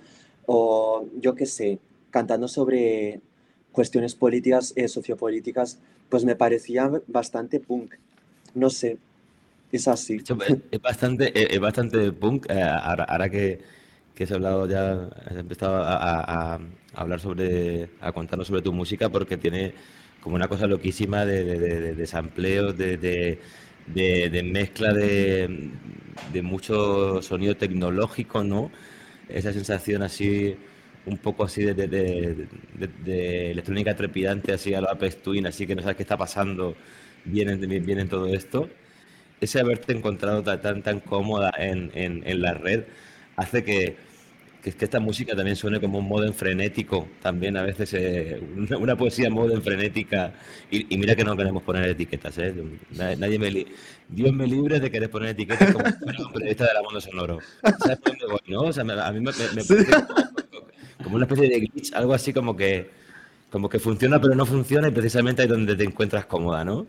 [0.46, 1.78] o yo qué sé,
[2.10, 3.20] cantando sobre
[3.72, 7.94] cuestiones políticas, eh, sociopolíticas, pues me parecía bastante punk.
[8.54, 8.98] No sé,
[9.72, 10.22] es así.
[10.70, 12.46] Es bastante, es bastante punk.
[12.48, 13.58] Eh, ahora, ahora que,
[14.14, 16.60] que has hablado ya, has empezado a,
[16.94, 19.74] hablar sobre, a contarnos sobre tu música, porque tiene
[20.20, 21.94] como una cosa loquísima de, de,
[23.86, 25.70] de, de mezcla de,
[26.32, 28.70] de mucho sonido tecnológico, ¿no?
[29.28, 30.56] Esa sensación así,
[31.06, 32.48] un poco así de,
[33.50, 36.76] electrónica trepidante, así a la Apex Twin, así que no sabes qué está pasando
[37.24, 38.68] bien en, bien en todo esto.
[39.40, 42.84] Ese haberte encontrado tan, tan cómoda en, en, en la red
[43.36, 43.96] hace que,
[44.62, 48.78] que, que, esta música también suene como un modo frenético, también a veces eh, una,
[48.78, 50.32] una, poesía modo frenética,
[50.70, 52.54] y, y, mira que no queremos poner etiquetas, ¿eh?
[52.90, 53.66] Nadie me li...
[54.08, 57.38] Dios me libre de querer poner etiquetas como un periodista de la mundo sonoro.
[57.78, 58.60] ¿Sabes por dónde voy, no?
[58.62, 59.74] O sea, a mí me, me, me sí.
[60.50, 60.66] como,
[61.02, 62.90] como una especie de glitch, algo así como que,
[63.50, 66.86] como que funciona pero no funciona y precisamente ahí donde te encuentras cómoda, ¿no?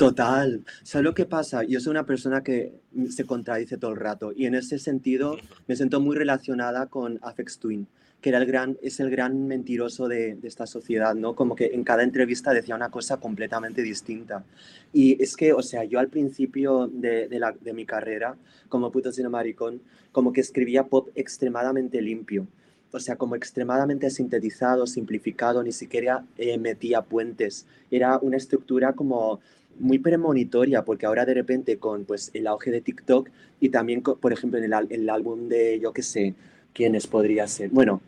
[0.00, 0.64] Total.
[0.82, 1.62] ¿Sabes lo que pasa?
[1.62, 2.72] Yo soy una persona que
[3.10, 5.36] se contradice todo el rato y en ese sentido
[5.66, 7.86] me siento muy relacionada con Afex Twin,
[8.22, 11.34] que era el gran, es el gran mentiroso de, de, esta sociedad, ¿no?
[11.34, 14.42] Como que en cada entrevista decía una cosa completamente distinta.
[14.90, 18.36] Y es que, o sea, yo al principio de, de, la, de mi carrera
[18.70, 19.82] como puto cine maricón,
[20.12, 22.46] como que escribía pop extremadamente limpio.
[22.92, 27.66] O sea, como extremadamente sintetizado, simplificado, ni siquiera eh, metía puentes.
[27.90, 29.40] Era una estructura como
[29.80, 33.28] muy premonitoria, porque ahora de repente con pues, el auge de TikTok
[33.60, 36.34] y también, por ejemplo, en el, álbum de, yo qué sé,
[36.72, 37.70] ¿quiénes podría ser?
[37.70, 38.00] Bueno,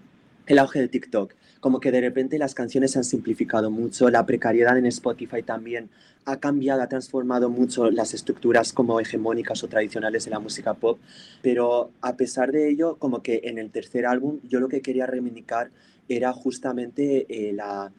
[0.46, 4.26] el auge de TikTok, como que de repente las canciones se han simplificado mucho, la
[4.26, 5.88] precariedad en Spotify también
[6.24, 10.98] ha cambiado, ha transformado mucho las estructuras como hegemónicas o tradicionales de la música pop,
[11.42, 15.06] pero a pesar de ello, como que en el tercer álbum yo lo que quería
[15.06, 15.70] reivindicar
[16.08, 17.92] era justamente eh, la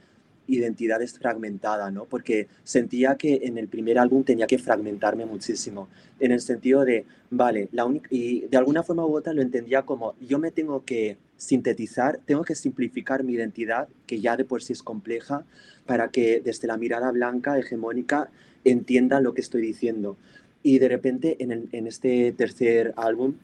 [0.48, 2.06] identidad desfragmentada, ¿no?
[2.06, 5.88] Porque sentía que en el primer álbum tenía que fragmentarme muchísimo,
[6.20, 9.84] en el sentido de, vale, la única, y de alguna forma u otra lo entendía
[9.84, 14.64] como, yo me tengo que sintetizar, tengo que simplificar mi identidad, que ya de por
[14.64, 15.46] sí es compleja,
[15.86, 18.30] para que desde la mirada blanca, hegemónica,
[18.64, 20.18] entiendan lo que estoy diciendo.
[20.62, 23.36] Y de repente en, en este tercer álbum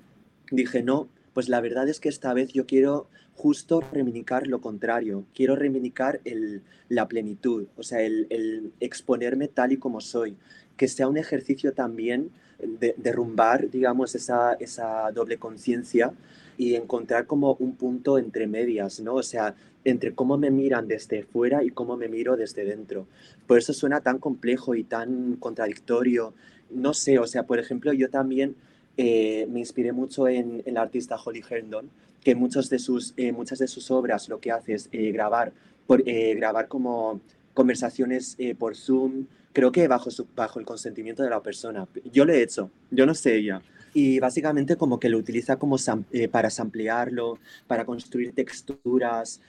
[0.51, 5.23] dije, no, pues la verdad es que esta vez yo quiero justo reivindicar lo contrario,
[5.33, 10.35] quiero reivindicar el, la plenitud, o sea, el, exponerme tal y como soy,
[10.75, 16.11] que sea un ejercicio también de derrumbar, digamos, esa, esa doble conciencia
[16.57, 19.15] y encontrar como un punto entre medias, ¿no?
[19.15, 23.07] O sea, entre cómo me miran desde fuera y cómo me miro desde dentro.
[23.47, 26.33] Por eso suena tan complejo y tan contradictorio.
[26.69, 28.55] No sé, o sea, por ejemplo, yo también
[28.99, 31.89] eh, me inspiré mucho en, en, la artista Holly Herndon,
[32.21, 35.53] que muchos de sus, eh, muchas de sus obras lo que hace es eh, grabar,
[35.87, 37.21] por, eh, grabar como
[37.53, 41.87] conversaciones eh, por Zoom, creo que bajo, su, bajo el consentimiento de la persona.
[42.11, 43.61] Yo lo he hecho, yo no sé ella.
[43.93, 49.41] Y básicamente como que lo utiliza como sam eh, para samplearlo, para construir texturas,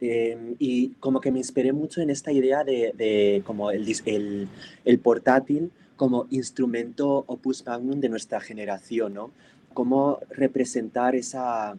[0.00, 4.48] eh, y como que me inspiré mucho en esta idea de, de como el, el,
[4.84, 9.32] el, portátil como instrumento opus magnum de nuestra generación, ¿no?
[9.74, 11.76] Cómo representar esa,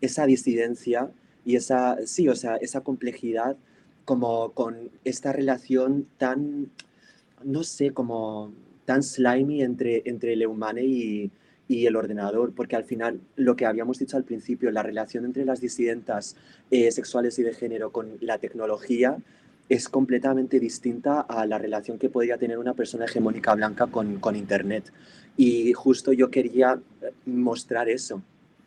[0.00, 1.08] esa disidencia
[1.46, 3.56] y esa, sí, o sea, esa complejidad
[4.04, 6.70] como con esta relación tan,
[7.44, 8.52] no sé, como
[8.84, 11.30] tan slimy entre, entre el humano y,
[11.68, 15.44] y el ordenador, porque al final lo que habíamos dicho al principio, la relación entre
[15.44, 16.36] las disidentas
[16.72, 19.18] eh, sexuales y de género con la tecnología
[19.72, 24.36] es completamente distinta a la relación que podría tener una persona hegemónica blanca con, con
[24.36, 24.92] Internet.
[25.34, 26.78] Y justo yo quería
[27.24, 28.20] mostrar eso,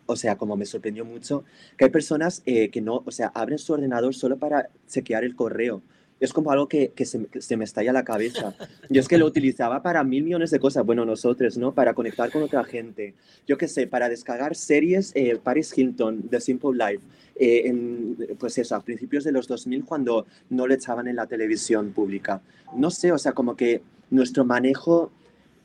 [0.07, 1.43] o sea, como me sorprendió mucho,
[1.77, 5.35] que hay personas eh, que no, o sea, abren su ordenador solo para chequear el
[5.35, 5.83] correo.
[6.19, 8.55] es como algo que, que, se, se, me estalla la cabeza.
[8.89, 11.75] Yo es que lo utilizaba para mil millones de cosas, bueno, nosotros, ¿no?
[11.75, 13.13] Para conectar con otra gente.
[13.45, 17.03] Yo qué sé, para descargar series, eh, Paris Hilton, The Simple Life,
[17.37, 21.27] eh, en, pues eso, a principios de los 2000 cuando no lo echaban en la
[21.27, 22.41] televisión pública.
[22.75, 25.11] No sé, o sea, como que nuestro manejo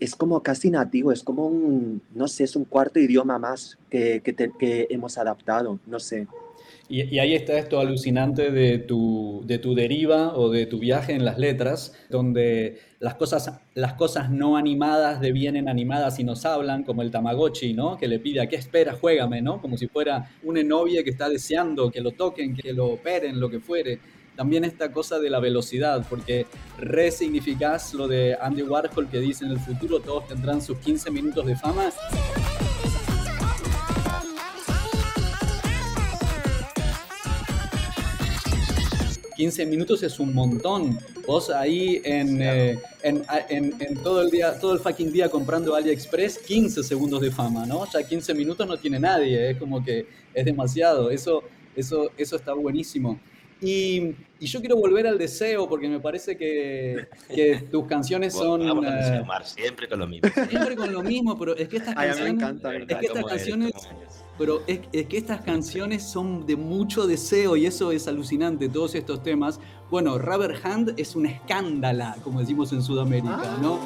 [0.00, 4.20] es como casi nativo, es como un, no sé, es un cuarto idioma más que,
[4.22, 6.26] que, que hemos adaptado, no sé.
[6.90, 11.24] Y, ahí está esto alucinante de tu, de tu deriva o de tu viaje en
[11.24, 17.02] las letras, donde las cosas, las cosas no animadas devienen animadas y nos hablan, como
[17.02, 17.96] el Tamagotchi, ¿no?
[17.96, 18.94] Que le pide, ¿a qué espera?
[18.94, 19.60] Juégame, ¿no?
[19.60, 23.48] Como si fuera una novia que está deseando que lo toquen, que lo operen, lo
[23.48, 24.00] que fuere.
[24.34, 29.52] También esta cosa de la velocidad, porque resignificás lo de Andy Warhol que dice en
[29.52, 31.90] el futuro todos tendrán sus 15 minutos de fama.
[39.40, 40.98] 15 minutos es un montón.
[41.26, 45.74] Vos ahí en, eh, en, en, en, todo el día, todo el fucking día comprando
[45.74, 47.90] AliExpress, 15 segundos de fama, ¿no?
[47.90, 51.10] Ya 15 minutos no tiene nadie, es como que es demasiado.
[51.10, 51.42] Eso,
[51.74, 53.18] eso, eso está buenísimo.
[53.62, 58.66] Y, y, yo quiero volver al deseo porque me parece que, que tus canciones son.
[58.66, 60.28] Vamos deseo, Mar, siempre con lo mismo.
[60.50, 62.18] Siempre con lo mismo, pero es que estas canciones.
[62.18, 63.72] Ay, me encanta, es que estas canciones.
[64.40, 68.94] Pero es, es, que estas canciones son de mucho deseo y eso es alucinante, todos
[68.94, 69.60] estos temas.
[69.90, 73.58] Bueno, Rubber Hand es una escándala, como decimos en Sudamérica, ah.
[73.60, 73.78] ¿no?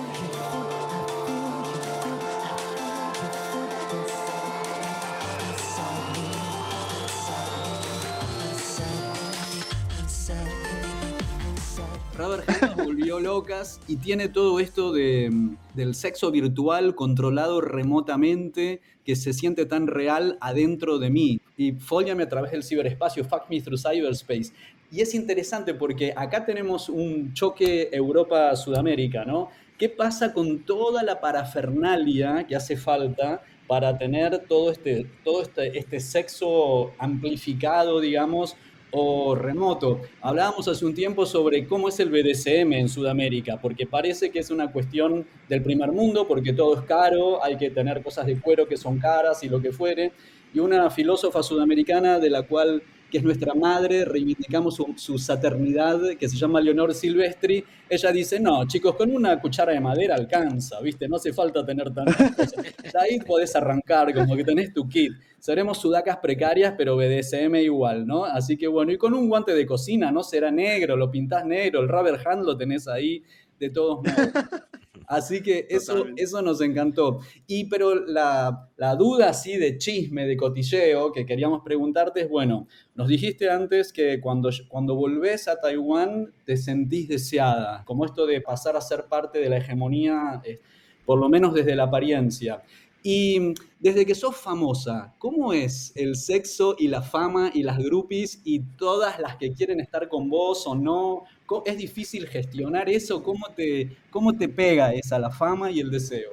[12.16, 12.73] Rubber Hand
[13.20, 15.30] locas y tiene todo esto de,
[15.74, 21.40] del sexo virtual controlado remotamente que se siente tan real adentro de mí.
[21.56, 24.52] Y fóllame a través del ciberespacio, fuck me through cyberspace.
[24.90, 29.48] Y es interesante porque acá tenemos un choque Europa-Sudamérica, ¿no?
[29.78, 35.76] ¿Qué pasa con toda la parafernalia que hace falta para tener todo este, todo este,
[35.78, 38.56] este sexo amplificado, digamos,
[38.96, 40.00] o remoto.
[40.20, 44.50] Hablábamos hace un tiempo sobre cómo es el BDSM en Sudamérica, porque parece que es
[44.50, 48.68] una cuestión del primer mundo, porque todo es caro, hay que tener cosas de cuero
[48.68, 50.12] que son caras y lo que fuere.
[50.54, 56.00] Y una filósofa sudamericana de la cual que es nuestra madre, reivindicamos su, su, saternidad,
[56.18, 60.80] que se llama Leonor Silvestri, ella dice, no, chicos, con una cuchara de madera alcanza,
[60.80, 61.06] ¿viste?
[61.06, 62.64] No hace falta tener tantas cosas.
[63.00, 65.12] ahí podés arrancar, como que tenés tu kit.
[65.38, 68.24] Seremos sudacas precarias, pero BDSM igual, ¿no?
[68.24, 70.24] Así que bueno, y con un guante de cocina, ¿no?
[70.24, 73.22] Será negro, lo pintás negro, el rubber hand lo tenés ahí,
[73.60, 74.10] de todos modos.
[75.06, 77.20] Así que eso, eso nos encantó.
[77.46, 82.68] Y pero la, la, duda así de chisme, de cotilleo que queríamos preguntarte es, bueno,
[82.94, 88.40] nos dijiste antes que cuando, cuando volvés a Taiwán te sentís deseada, como esto de
[88.40, 90.60] pasar a ser parte de la hegemonía, eh,
[91.04, 92.62] por lo menos desde la apariencia.
[93.06, 98.40] Y desde que sos famosa, ¿cómo es el sexo y la fama y las groupies
[98.44, 101.24] y todas las que quieren estar con vos o no?
[101.64, 103.22] ¿Es difícil gestionar eso?
[103.22, 106.32] ¿Cómo te, cómo te pega esa, la fama y el deseo?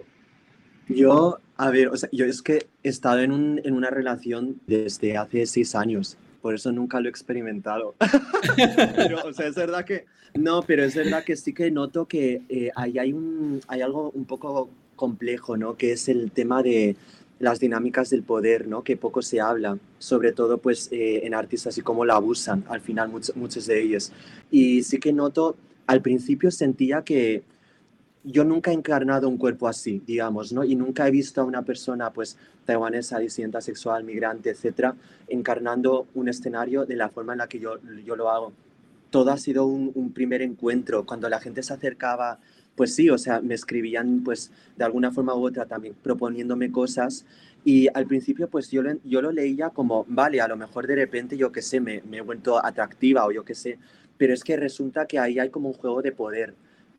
[0.87, 4.59] Yo, a ver, o sea, yo es que he estado en, un, en una relación
[4.67, 7.95] desde hace seis años, por eso nunca lo he experimentado.
[8.95, 12.41] pero, o sea, es verdad que, no, pero es verdad que sí que noto que
[12.49, 15.75] eh, ahí hay, un, hay algo un poco complejo, ¿no?
[15.75, 16.95] Que es el tema de
[17.41, 18.83] las dinámicas del poder, ¿no?
[18.83, 22.81] Que poco se habla, sobre todo pues eh, en artistas y cómo la abusan al
[22.81, 24.11] final muchos, muchos de ellos.
[24.51, 25.55] Y sí que noto,
[25.87, 27.43] al principio sentía que
[28.23, 30.63] yo nunca he encarnado un cuerpo así, digamos, ¿no?
[30.63, 34.95] Y nunca he visto a una persona, pues, taiwanesa, disidenta sexual, migrante, etcétera,
[35.27, 38.53] encarnando un escenario de la forma en la que yo, yo lo hago.
[39.09, 41.05] Todo ha sido un primer encuentro.
[41.05, 42.39] Cuando la gente se acercaba
[42.81, 47.27] pues sí, o sea, me escribían pues de alguna forma u otra también proponiéndome cosas
[47.63, 51.37] y al principio pues yo, yo lo leía como, vale, a lo mejor de repente
[51.37, 53.77] yo qué sé, me, me he vuelto atractiva o yo qué sé,
[54.17, 56.55] pero es que resulta que ahí hay como un juego de poder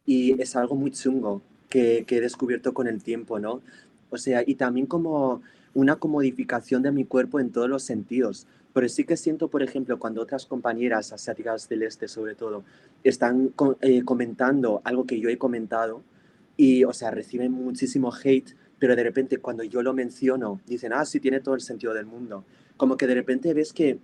[0.07, 3.61] y es algo muy chungo que, que he descubierto con el tiempo, ¿no?
[4.11, 5.43] O sea, y también como
[5.75, 8.47] una comodificación de mi cuerpo en todos los sentidos.
[8.73, 12.65] Pero sí que siento, por ejemplo, cuando otras compañeras asiáticas del este, sobre todo,
[13.05, 16.03] están eh, comentando algo que yo he comentado
[16.57, 21.05] y, o sea, reciben muchísimo hate, pero de repente cuando yo lo menciono, dicen, ah,
[21.05, 22.45] sí, tiene todo el sentido del mundo.
[22.77, 23.99] Como que de repente ves que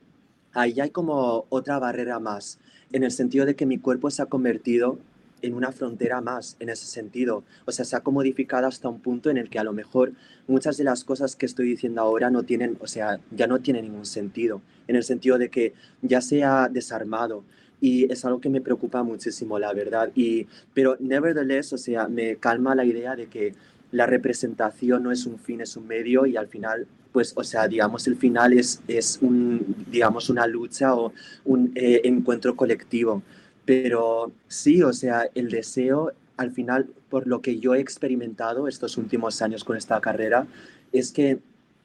[0.53, 2.59] ahí hay como otra barrera más,
[2.93, 4.99] en el sentido de que mi cuerpo se ha convertido
[5.43, 7.45] en una frontera más en ese sentido.
[7.65, 10.13] O sea, se ha comodificado hasta un punto en el que a lo mejor
[10.47, 13.85] muchas de las cosas que estoy diciendo ahora no tienen, o sea, ya no tienen
[13.85, 17.45] ningún sentido, en el sentido de que ya se ha desarmado
[17.81, 20.11] y es algo que me preocupa muchísimo, la verdad.
[20.15, 23.55] Y, pero, nevertheless, o sea, me calma la idea de que
[23.93, 27.69] la representación no es un fin, es un medio y al final, pues, o sea,
[27.69, 31.13] digamos, el final es, es un, digamos, una lucha o
[31.45, 33.23] un eh, encuentro colectivo.
[33.69, 38.97] Pero sí, o sea, el deseo, al final, por lo que yo he experimentado estos
[38.97, 40.47] últimos años con esta carrera,
[40.91, 41.39] es que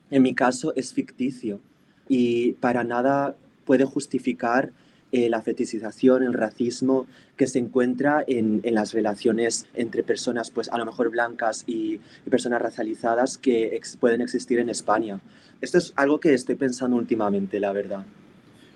[0.10, 1.60] en mi caso es ficticio
[2.08, 4.72] y para nada puede justificar
[5.12, 10.70] eh, la fetichización, el racismo que se encuentra en, en, las relaciones entre personas, pues
[10.70, 15.20] a lo mejor blancas y, y personas racializadas que ex, pueden existir en España.
[15.60, 18.06] Esto es algo que estoy pensando últimamente, la verdad.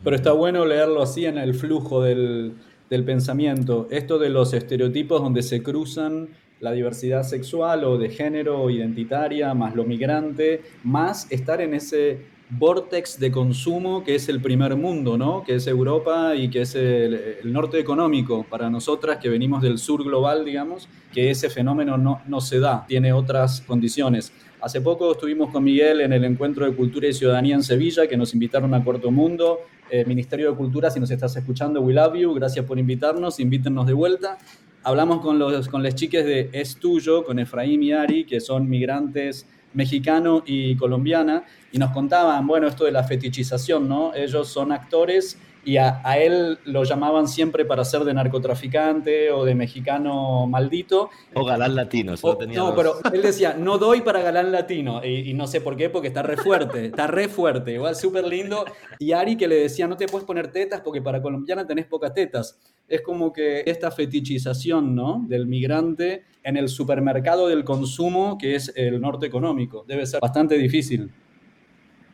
[0.03, 2.53] Pero está bueno leerlo así en el flujo del,
[2.89, 3.88] del pensamiento.
[3.91, 9.54] Esto de los estereotipos donde se cruzan la diversidad sexual o de género o identitaria,
[9.54, 15.17] más lo migrante, más estar en ese vortex de consumo que es el primer mundo,
[15.17, 15.43] ¿no?
[15.43, 20.04] que es Europa y que es el, norte económico para nosotras que venimos del sur
[20.04, 24.32] global, digamos, que ese fenómeno no, no se da, tiene otras condiciones.
[24.62, 28.17] Hace poco estuvimos con Miguel en el Encuentro de Cultura y Ciudadanía en Sevilla, que
[28.17, 29.60] nos invitaron a Cuarto Mundo.
[29.89, 33.88] Eh, Ministerio de Cultura, si nos estás escuchando, we love you, gracias por invitarnos, invítennos
[33.88, 34.38] de vuelta.
[34.84, 38.69] Hablamos con, los, con las chiques de Es Tuyo, con Efraín y Ari, que son
[38.69, 44.13] migrantes mexicano y colombiana, y nos contaban, bueno, esto de la fetichización, ¿no?
[44.13, 49.43] Ellos son actores y a, a, él lo llamaban siempre para ser de narcotraficante o
[49.43, 51.10] de mexicano maldito.
[51.34, 52.13] O galán latino.
[52.21, 55.03] O, no, pero él decía, no doy para galán latino.
[55.03, 58.25] Y, y, no sé por qué, porque está re fuerte, está re fuerte, igual súper
[58.25, 58.63] lindo.
[58.97, 62.13] Y Ari que le decía, no te puedes poner tetas porque para colombiana tenés pocas
[62.13, 62.58] tetas.
[62.88, 65.25] Es como que esta fetichización, ¿no?
[65.27, 69.84] Del migrante en el supermercado del consumo, que es el norte económico.
[69.86, 71.12] Debe ser bastante difícil.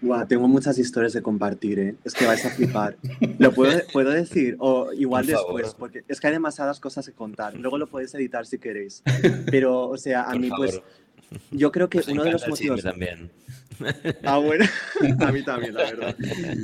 [0.03, 1.95] Wow, tengo muchas historias de compartir, ¿eh?
[2.03, 2.97] Es que vais a flipar.
[3.39, 4.55] ¿Lo puedo, puedo decir?
[4.59, 5.77] O igual Por después, favor.
[5.79, 7.55] porque es que hay demasiadas cosas que contar.
[7.55, 9.01] Luego lo podéis editar si queréis.
[9.51, 10.67] Pero, o sea, a Por mí, favor.
[10.67, 10.81] pues,
[11.51, 12.83] yo creo que Nos uno de los motivos...
[12.83, 13.31] también.
[14.23, 14.65] Ah, bueno,
[15.19, 16.15] a mí también, la verdad.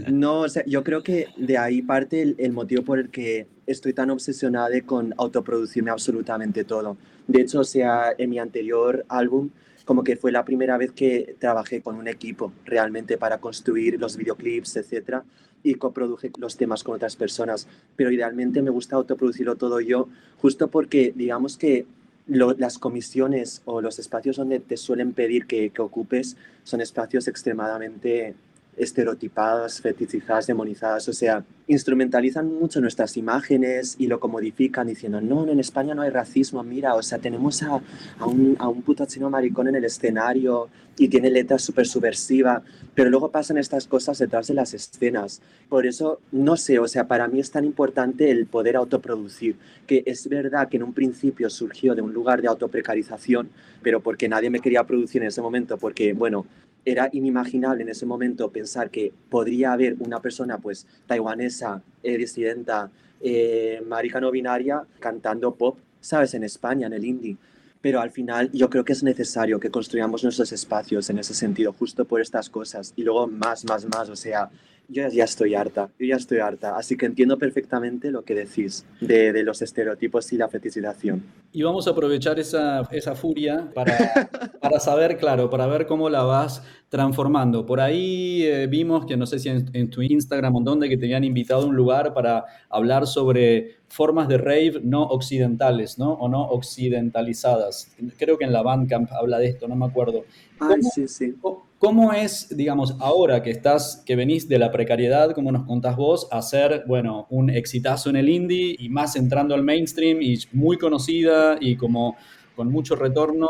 [0.10, 3.48] No, o sea, yo creo que de ahí parte el, el motivo por el que
[3.66, 6.98] estoy tan obsesionada con autoproducirme absolutamente todo.
[7.28, 9.50] De hecho, o sea, en mi anterior álbum,
[9.90, 14.18] como que fue la primera vez que trabajé con un equipo realmente para construir los
[14.18, 15.24] videoclips, etcétera,
[15.64, 17.68] y coproduje los temas con otras personas.
[17.96, 21.88] Pero idealmente me gusta autoproducirlo todo yo, justo porque digamos que
[22.28, 28.36] las comisiones o los espacios donde te suelen pedir que, que ocupes son espacios extremadamente
[28.80, 35.60] estereotipadas, fetichizadas, demonizadas, o sea, instrumentalizan mucho nuestras imágenes y lo comodifican diciendo, no, en
[35.60, 37.82] España no hay racismo, mira, o sea, tenemos a,
[38.18, 42.62] a, un, a un puto chino maricón en el escenario y tiene letras súper subversiva,
[42.96, 45.42] pero luego pasan estas cosas detrás de las escenas.
[45.70, 49.56] Por eso, no sé, o sea, para mí es tan importante el poder autoproducir,
[49.88, 53.50] que es verdad que en un principio surgió de un lugar de autoprecarización,
[53.82, 56.46] pero porque nadie me quería producir en ese momento, porque, bueno,
[56.86, 62.90] era inimaginable en ese momento pensar que podría haber una persona pues taiwanesa, eh, disidenta,
[63.22, 66.34] eh, marica no binaria cantando pop, ¿sabes?
[66.34, 67.38] En España, en el indie.
[67.82, 71.74] Pero al final yo creo que es necesario que construyamos nuestros espacios en ese sentido,
[71.74, 72.94] justo por estas cosas.
[72.96, 74.50] Y luego más, más, más, o sea,
[74.90, 76.76] yo ya estoy harta, yo ya estoy harta.
[76.76, 81.24] Así que entiendo perfectamente lo que decís de, de los estereotipos y la fetichización.
[81.52, 84.30] Y vamos a aprovechar esa, esa furia para,
[84.62, 87.66] para, saber, claro, para ver cómo la vas transformando.
[87.66, 90.98] Por ahí eh, vimos que no sé si en, en, tu Instagram o donde que
[90.98, 96.14] te habían invitado a un lugar para hablar sobre formas de rave no occidentales, ¿no?
[96.14, 97.92] O no occidentalizadas.
[98.18, 100.26] Creo que en la Bandcamp habla de esto, no me acuerdo.
[100.60, 101.36] Ay, sí, sí.
[101.80, 106.28] ¿Cómo es, digamos, ahora que estás, que venís de la precariedad, como nos contás vos,
[106.30, 110.78] a ser, bueno, un exitazo en el indie y más entrando al mainstream y muy
[110.78, 112.18] conocida y como
[112.56, 113.48] con mucho retorno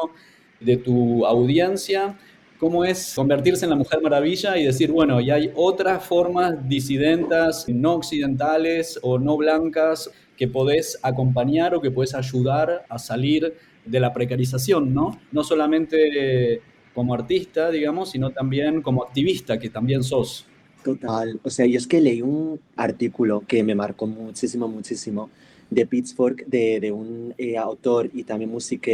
[0.60, 2.18] de tu audiencia?
[2.60, 7.66] ¿Cómo es convertirse en la Mujer Maravilla y decir, bueno, ya hay otras formas disidentas,
[7.70, 14.00] no occidentales o no blancas que podés acompañar o que podés ayudar a salir de
[14.02, 15.18] la precarización, ¿no?
[15.32, 16.62] No solamente
[16.94, 20.46] como artista, digamos, sino también como activista, que también sos.
[20.84, 25.30] Total, o sea, yo es que leí un artículo que me marcó muchísimo, muchísimo,
[25.70, 28.92] de Pitchfork, de, de un eh, autor y también música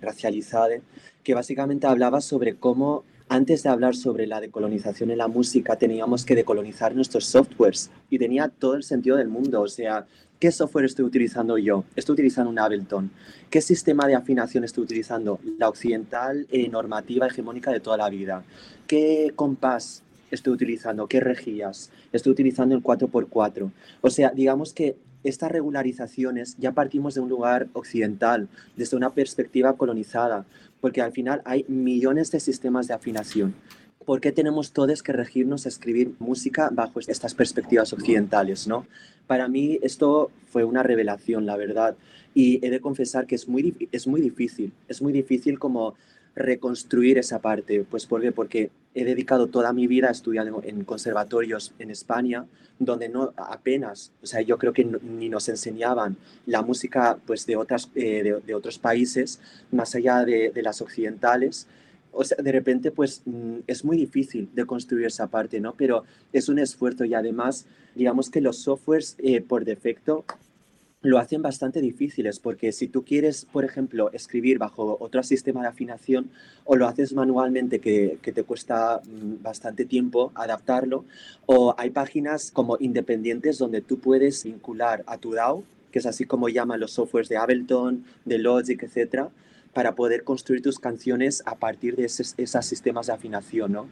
[0.00, 0.76] racializada,
[1.22, 6.24] que básicamente hablaba sobre cómo antes de hablar sobre la decolonización en la música teníamos
[6.24, 10.06] que decolonizar nuestros softwares y tenía todo el sentido del mundo, o sea,
[10.42, 11.84] ¿Qué software estoy utilizando yo?
[11.94, 13.12] Estoy utilizando un Ableton.
[13.48, 15.38] ¿Qué sistema de afinación estoy utilizando?
[15.56, 18.42] La occidental eh, normativa hegemónica de toda la vida.
[18.88, 20.02] ¿Qué compás
[20.32, 21.06] estoy utilizando?
[21.06, 21.92] ¿Qué rejillas?
[22.12, 23.70] Estoy utilizando el 4x4.
[24.00, 29.76] O sea, digamos que estas regularizaciones ya partimos de un lugar occidental, desde una perspectiva
[29.76, 30.44] colonizada,
[30.82, 33.54] porque al final hay millones de sistemas de afinación.
[34.04, 38.66] ¿Por qué tenemos todos que regirnos a escribir música bajo estas perspectivas occidentales?
[38.66, 38.84] ¿no?
[39.28, 41.96] Para mí esto fue una revelación, la verdad.
[42.34, 44.72] Y he de confesar que es muy, es muy difícil.
[44.88, 45.94] Es muy difícil como
[46.34, 47.86] reconstruir esa parte.
[47.88, 48.32] Pues ¿por qué?
[48.32, 52.46] Porque he dedicado toda mi vida a estudiar en conservatorios en España,
[52.78, 56.16] donde no apenas, o sea, yo creo que ni nos enseñaban
[56.46, 59.40] la música pues, de, otras, eh, de, otros países,
[59.70, 61.66] más allá de, de, las occidentales.
[62.12, 65.74] O sea, de repente, pues mm, es muy difícil de construir esa parte, ¿no?
[65.74, 70.24] Pero es un esfuerzo y además, digamos que los softwares eh, por defecto
[71.02, 75.68] lo hacen bastante difíciles porque si tú quieres, por ejemplo, escribir bajo otro sistema de
[75.68, 76.30] afinación
[76.64, 81.04] o lo haces manualmente que, te cuesta mm, bastante tiempo adaptarlo
[81.46, 86.24] o hay páginas como independientes donde tú puedes vincular a tu DAO, que es así
[86.24, 89.28] como llaman los softwares de Ableton, de Logic, etcétera,
[89.74, 93.88] para poder construir tus canciones a partir de esos, esos sistemas de afinación, ¿no?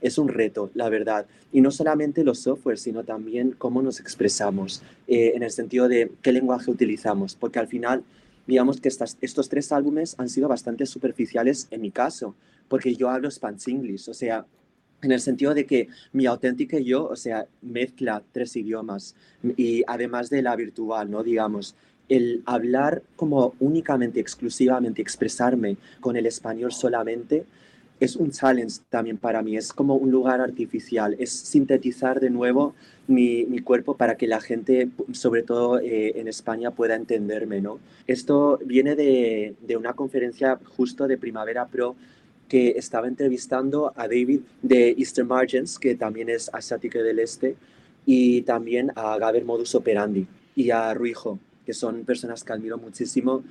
[0.00, 1.26] Es un reto, la verdad.
[1.52, 6.12] Y no solamente los softwares, sino también cómo nos expresamos, eh, en el sentido de
[6.22, 8.04] qué lenguaje utilizamos, porque al final,
[8.46, 12.34] digamos que estas, estos tres álbumes han sido bastante superficiales en mi caso,
[12.68, 14.46] porque yo hablo Spanish, o sea,
[15.02, 19.14] en el sentido de que mi auténtica yo, o sea, mezcla tres idiomas
[19.56, 21.22] y además de la virtual, ¿no?
[21.22, 21.74] Digamos,
[22.08, 27.46] el hablar como únicamente, exclusivamente, expresarme con el español solamente,
[28.00, 32.74] es un challenge también para mí, es como un lugar artificial, es sintetizar de nuevo
[33.06, 37.78] mi, mi cuerpo para que la gente, sobre todo eh, en España, pueda entenderme, ¿no?
[38.06, 41.94] Esto viene de, de, una conferencia justo de Primavera Pro
[42.48, 47.54] que estaba entrevistando a David de Eastern Margins, que también es asiático del este,
[48.06, 50.26] y también a Gaber Modus Operandi
[50.56, 53.44] y a Ruijo, que son personas que admiro muchísimo.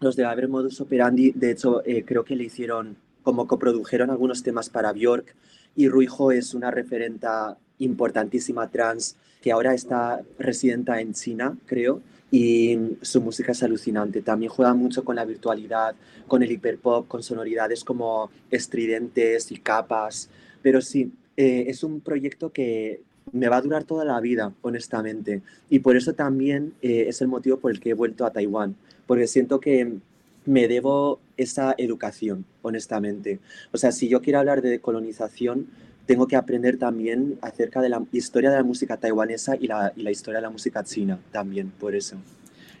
[0.00, 4.42] Los de Gaber Modus Operandi, de hecho, eh, creo que le hicieron como coprodujeron algunos
[4.42, 5.34] temas para Björk
[5.74, 12.00] y Ruijo es una referenta importantísima trans que ahora está residenta en China, creo,
[12.30, 14.22] y su música es alucinante.
[14.22, 15.94] También juega mucho con la virtualidad,
[16.26, 20.30] con el hiperpop, con sonoridades como estridentes y capas.
[20.62, 23.02] Pero sí, eh, es un proyecto que
[23.32, 25.42] me va a durar toda la vida, honestamente.
[25.70, 28.76] Y por eso también eh, es el motivo por el que he vuelto a Taiwán,
[29.06, 29.98] porque siento que
[30.46, 33.40] me debo esa educación, honestamente.
[33.72, 35.68] O sea, si yo quiero hablar de colonización,
[36.06, 40.02] tengo que aprender también acerca de la historia de la música taiwanesa y la, y
[40.02, 42.16] la historia de la música china también, por eso.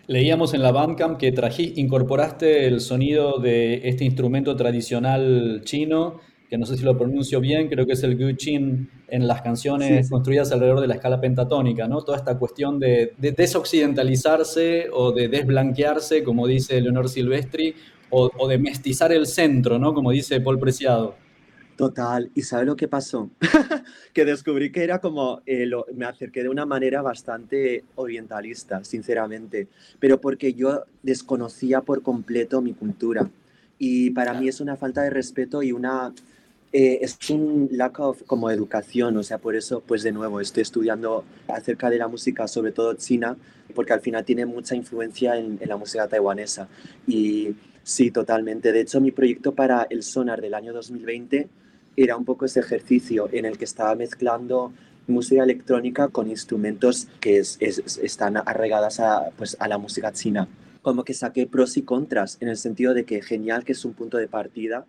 [0.06, 6.58] Leíamos en la Bandcamp que trajiste, incorporaste el sonido de este instrumento tradicional chino que
[6.58, 10.52] no sé si lo pronuncio bien, creo que es el Guchin en las canciones construidas
[10.52, 12.02] alrededor de la escala pentatónica, ¿no?
[12.02, 17.74] Toda esta cuestión de, desoccidentalizarse o de desblanquearse, como dice Leonor Silvestri,
[18.10, 19.92] o, de mestizar el centro, ¿no?
[19.92, 21.16] Como dice Paul Preciado.
[21.76, 23.30] Total, ¿y sabe lo que pasó?
[24.12, 29.66] que descubrí que era como, eh, me acerqué de una manera bastante orientalista, sinceramente,
[29.98, 33.28] pero porque yo desconocía por completo mi cultura.
[33.76, 36.14] Y para mí es una falta de respeto y una
[36.76, 40.62] eh, es un lack of como educación, o sea, por eso, pues de nuevo, estoy
[40.62, 43.36] estudiando acerca de la música, sobre todo china,
[43.76, 46.66] porque al final tiene mucha influencia en, la música taiwanesa.
[47.06, 47.54] Y
[47.84, 48.72] sí, totalmente.
[48.72, 51.48] De hecho, mi proyecto para el Sonar del año 2020
[51.96, 54.72] era un poco ese ejercicio en el que estaba mezclando
[55.06, 60.48] música electrónica con instrumentos que están arraigadas a, pues, a la música china.
[60.82, 63.92] Como que saqué pros y contras, en el sentido de que genial que es un
[63.92, 64.86] punto de partida,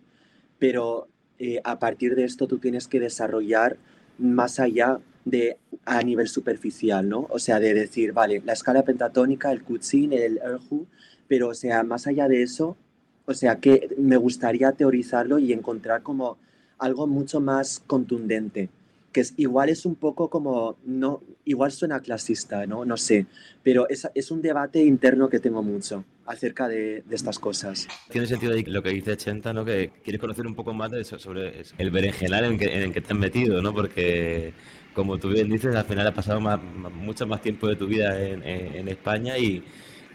[0.57, 1.09] pero
[1.39, 3.77] eh, a partir de esto tú tienes que desarrollar
[4.17, 7.27] más allá de a nivel superficial, ¿no?
[7.29, 10.85] O sea, de decir, vale, la escala pentatónica, el kutsin, el erhu,
[11.27, 12.77] pero o sea, más allá de eso,
[13.25, 16.37] o sea, que me gustaría teorizarlo y encontrar como
[16.77, 18.69] algo mucho más contundente,
[19.11, 22.85] que es, igual es un poco como, no, igual suena clasista, ¿no?
[22.85, 23.25] No sé,
[23.63, 27.87] pero es, es un debate interno que tengo mucho acerca de, estas cosas.
[28.09, 29.63] Tiene sentido lo que dice Chenta, ¿no?
[29.63, 32.93] Que quieres conocer un poco más de eso, sobre el berenjenal en, que, en el
[32.93, 33.73] que te has metido, ¿no?
[33.73, 34.53] Porque,
[34.93, 38.19] como tú bien dices, al final has pasado más, mucho más tiempo de tu vida
[38.21, 39.63] en, España y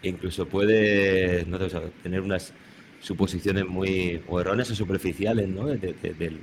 [0.01, 1.59] e incluso puedes no
[2.01, 2.53] tener unas
[3.01, 5.67] suposiciones muy o erróneas o superficiales, ¿no?
[5.67, 6.39] De, de,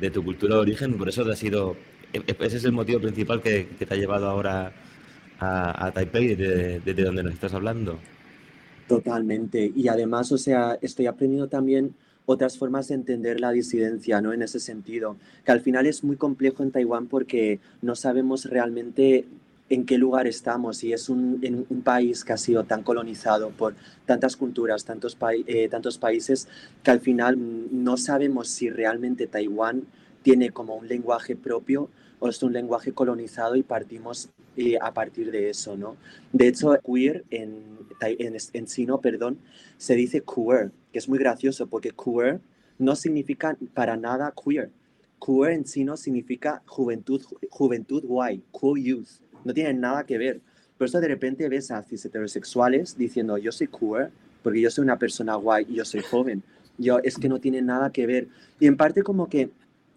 [0.00, 1.76] de tu cultura de origen, por eso te ha sido,
[2.12, 4.72] e, e, ese es el motivo principal que, te ha llevado ahora
[5.40, 7.98] a, Taipei, desde, donde nos estás hablando.
[8.86, 11.94] Totalmente, y además, o sea, estoy aprendiendo también
[12.26, 14.32] otras formas de entender la disidencia, ¿no?
[14.32, 19.26] En ese sentido, que al final es muy complejo en Taiwán porque no sabemos realmente
[19.70, 23.50] en qué lugar estamos y es un, en un país que ha sido tan colonizado
[23.50, 23.74] por
[24.04, 25.16] tantas culturas, tantos,
[25.46, 26.48] eh, tantos países,
[26.82, 27.38] que al final
[27.70, 29.84] no sabemos si realmente Taiwán
[30.22, 35.30] tiene como un lenguaje propio o es un lenguaje colonizado y partimos eh, a partir
[35.30, 35.96] de eso, ¿no?
[36.32, 39.38] De hecho, queer en, en, en chino, perdón,
[39.78, 42.40] se dice queer, que es muy gracioso porque queer
[42.78, 44.70] no significa para nada queer.
[45.24, 49.08] Queer en chino significa juventud, juventud guay, cool youth
[49.44, 50.40] no tienen nada que ver.
[50.76, 54.10] Por eso de repente ves a cis heterosexuales diciendo yo soy queer
[54.42, 56.42] porque yo soy una persona guay y yo soy joven.
[56.76, 58.28] Yo, es que no tiene nada que ver.
[58.58, 59.50] Y en parte como que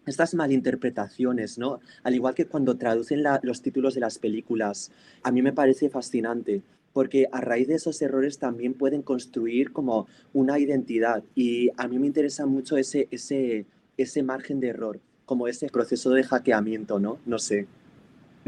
[0.07, 1.79] estas malinterpretaciones, ¿no?
[2.03, 4.91] Al igual que cuando traducen los títulos de las películas,
[5.21, 6.63] a mí me parece fascinante
[6.97, 11.99] porque a raíz de esos errores también pueden construir como una identidad y a mí
[11.99, 17.19] me interesa mucho ese, ese, ese margen de error, como ese proceso de hackeamiento, ¿no?
[17.27, 17.67] No sé.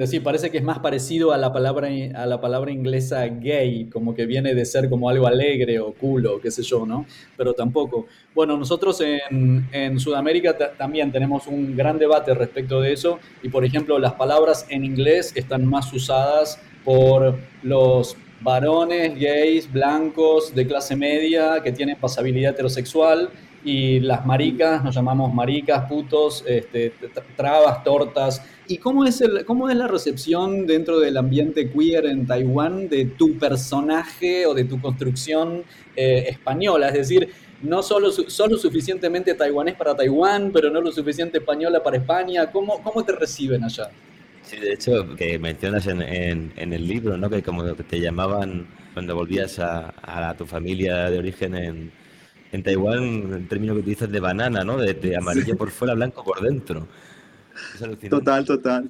[0.08, 4.16] Sí, parece que es más parecido a la palabra, a la palabra inglesa gay, como
[4.16, 7.06] que viene de ser como algo alegre o culo, qué sé yo, ¿no?
[7.38, 8.08] Pero tampoco.
[8.34, 13.66] Bueno, nosotros en, en Sudamérica también tenemos un gran debate respecto de eso y, por
[13.66, 20.95] ejemplo, las palabras en inglés están más usadas por los varones gays, blancos, de clase
[20.95, 23.30] media, que tienen pasabilidad heterosexual
[23.64, 26.93] y las maricas, nos llamamos maricas, putos, este,
[27.36, 28.41] trabas, tortas.
[28.68, 33.05] ¿Y cómo es, el, cómo es la recepción dentro del ambiente queer en Taiwán de
[33.05, 35.64] tu personaje o de tu construcción
[35.95, 36.88] eh, española?
[36.88, 37.30] Es decir,
[37.62, 42.49] no solo, solo suficientemente taiwanés para Taiwán, pero no lo suficiente española para España.
[42.51, 43.89] ¿Cómo, cómo te reciben allá?
[44.43, 47.30] Sí, de hecho, que mencionas en, en, el libro, ¿no?
[47.30, 51.91] Que como te llamaban cuando volvías a, a tu familia de origen en,
[52.52, 54.78] en Taiwán el término que utilizas de banana, ¿no?
[54.78, 56.88] De, amarillo por fuera, blanco por dentro.
[58.10, 58.89] Total, total.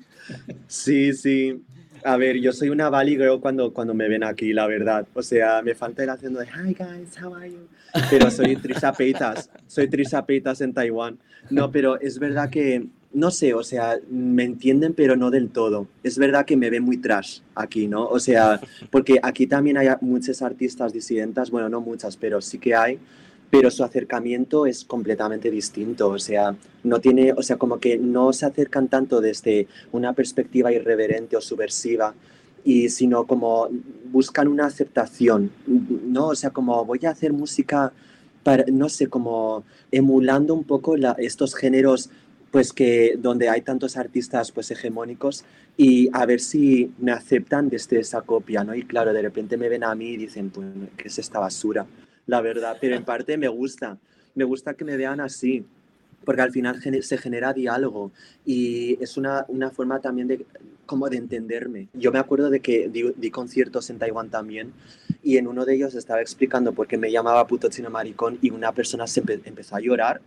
[0.68, 1.62] Sí, sí.
[2.04, 5.06] A ver, yo soy una Valley Girl cuando, cuando me ven aquí, la verdad.
[5.14, 7.68] O sea, me falta el haciendo de Hi guys, how are you?
[8.10, 11.18] Pero soy Trisha Peitas, soy Trisha Peitas en Taiwán.
[11.50, 15.88] No, pero es verdad que, no sé, o sea, me entienden, pero no del todo.
[16.04, 18.06] Es verdad que me ven muy trash aquí, ¿no?
[18.08, 22.76] O sea, porque aquí también hay muchas artistas disidentas, bueno, no muchas, pero sí que
[22.76, 23.00] hay
[23.50, 28.32] pero su acercamiento es completamente distinto, o sea, no tiene, o sea, como que no
[28.32, 32.14] se acercan tanto desde una perspectiva irreverente o subversiva,
[32.64, 33.70] y sino como
[34.12, 36.28] buscan una aceptación, ¿no?
[36.28, 37.94] O sea, como voy a hacer música
[38.44, 42.10] para, no sé, como emulando un poco estos géneros
[42.52, 45.46] pues que donde hay tantos artistas pues hegemónicos
[45.78, 48.74] y a ver si me aceptan desde esa copia, ¿no?
[48.74, 51.86] Y claro, de repente me ven a mí y dicen, pues, ¿qué es esta basura?
[52.30, 53.98] La verdad, pero en parte me gusta,
[54.36, 55.66] me gusta que me vean así,
[56.24, 58.12] porque al final se genera diálogo
[58.46, 60.46] y es una, una forma también de
[60.86, 61.88] como de entenderme.
[61.94, 64.74] Yo me acuerdo de que di, conciertos en Taiwán también
[65.24, 68.52] y en uno de ellos estaba explicando por qué me llamaba puto chino maricón y
[68.52, 70.22] una persona se empezó a llorar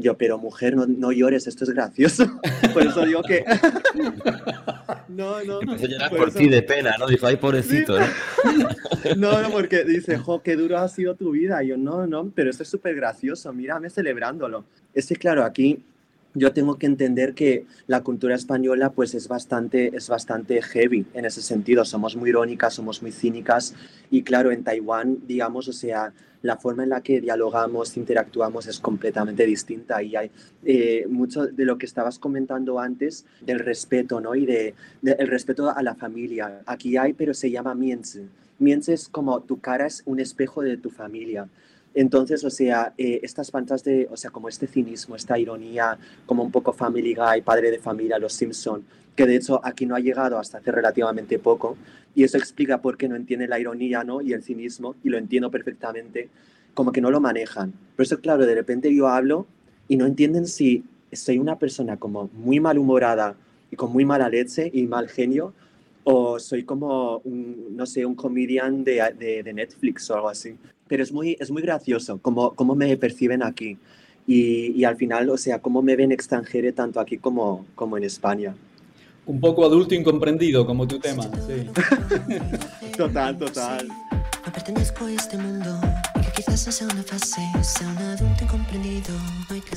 [0.00, 2.24] yo, pero mujer, no, no llores, esto es gracioso.
[2.72, 3.44] Por eso digo que.
[5.08, 5.60] no, no.
[5.60, 7.08] Empezó a llorar por, ti de pena, ¿no?
[7.08, 8.06] Dijo, ay, pobrecito, ¿no?
[9.16, 11.62] no, no, porque dice, jo, qué duro ha sido tu vida.
[11.64, 14.64] Y yo, no, no, pero esto es súper gracioso, mírame celebrándolo.
[14.94, 15.82] Es que, claro, aquí
[16.38, 21.24] yo tengo que entender que la cultura española pues es bastante, es bastante heavy en
[21.24, 21.84] ese sentido.
[21.84, 23.74] Somos muy irónicas, somos muy cínicas
[24.10, 26.12] y claro, en Taiwán, digamos, o sea,
[26.42, 30.30] la forma en la que dialogamos, interactuamos es completamente distinta y hay
[30.64, 34.34] eh, mucho de lo que estabas comentando antes del respeto, ¿no?
[34.34, 36.62] Y de, el respeto a la familia.
[36.66, 38.28] Aquí hay, pero se llama mienzi.
[38.58, 41.48] Mienzi es como tu cara es un espejo de tu familia.
[41.94, 46.42] Entonces, o sea, eh, estas pantas de, o sea, como este cinismo, esta ironía, como
[46.42, 48.84] un poco Family Guy, padre de familia, Los Simpson,
[49.16, 51.76] que de hecho aquí no ha llegado hasta hace relativamente poco,
[52.14, 54.20] y eso explica por qué no entiende la ironía ¿no?
[54.20, 56.28] y el cinismo, y lo entiendo perfectamente,
[56.74, 57.72] como que no lo manejan.
[57.96, 59.46] Por eso, claro, de repente yo hablo
[59.88, 63.34] y no entienden si soy una persona como muy malhumorada
[63.70, 65.52] y con muy mala leche y mal genio,
[66.04, 70.56] o soy como, no sé, un comedian de, de, Netflix o algo así.
[70.88, 73.78] Pero es muy, es muy gracioso cómo, cómo me perciben aquí.
[74.26, 78.04] Y, y, al final, o sea, cómo me ven extranjero tanto aquí como, como en
[78.04, 78.54] España.
[79.24, 81.66] Un poco adulto incomprendido, como tu tema, sí.
[82.96, 83.88] total, total.
[83.88, 85.78] No pertenezco a este mundo,
[86.38, 88.46] quizás sea una fase, sea un adulto.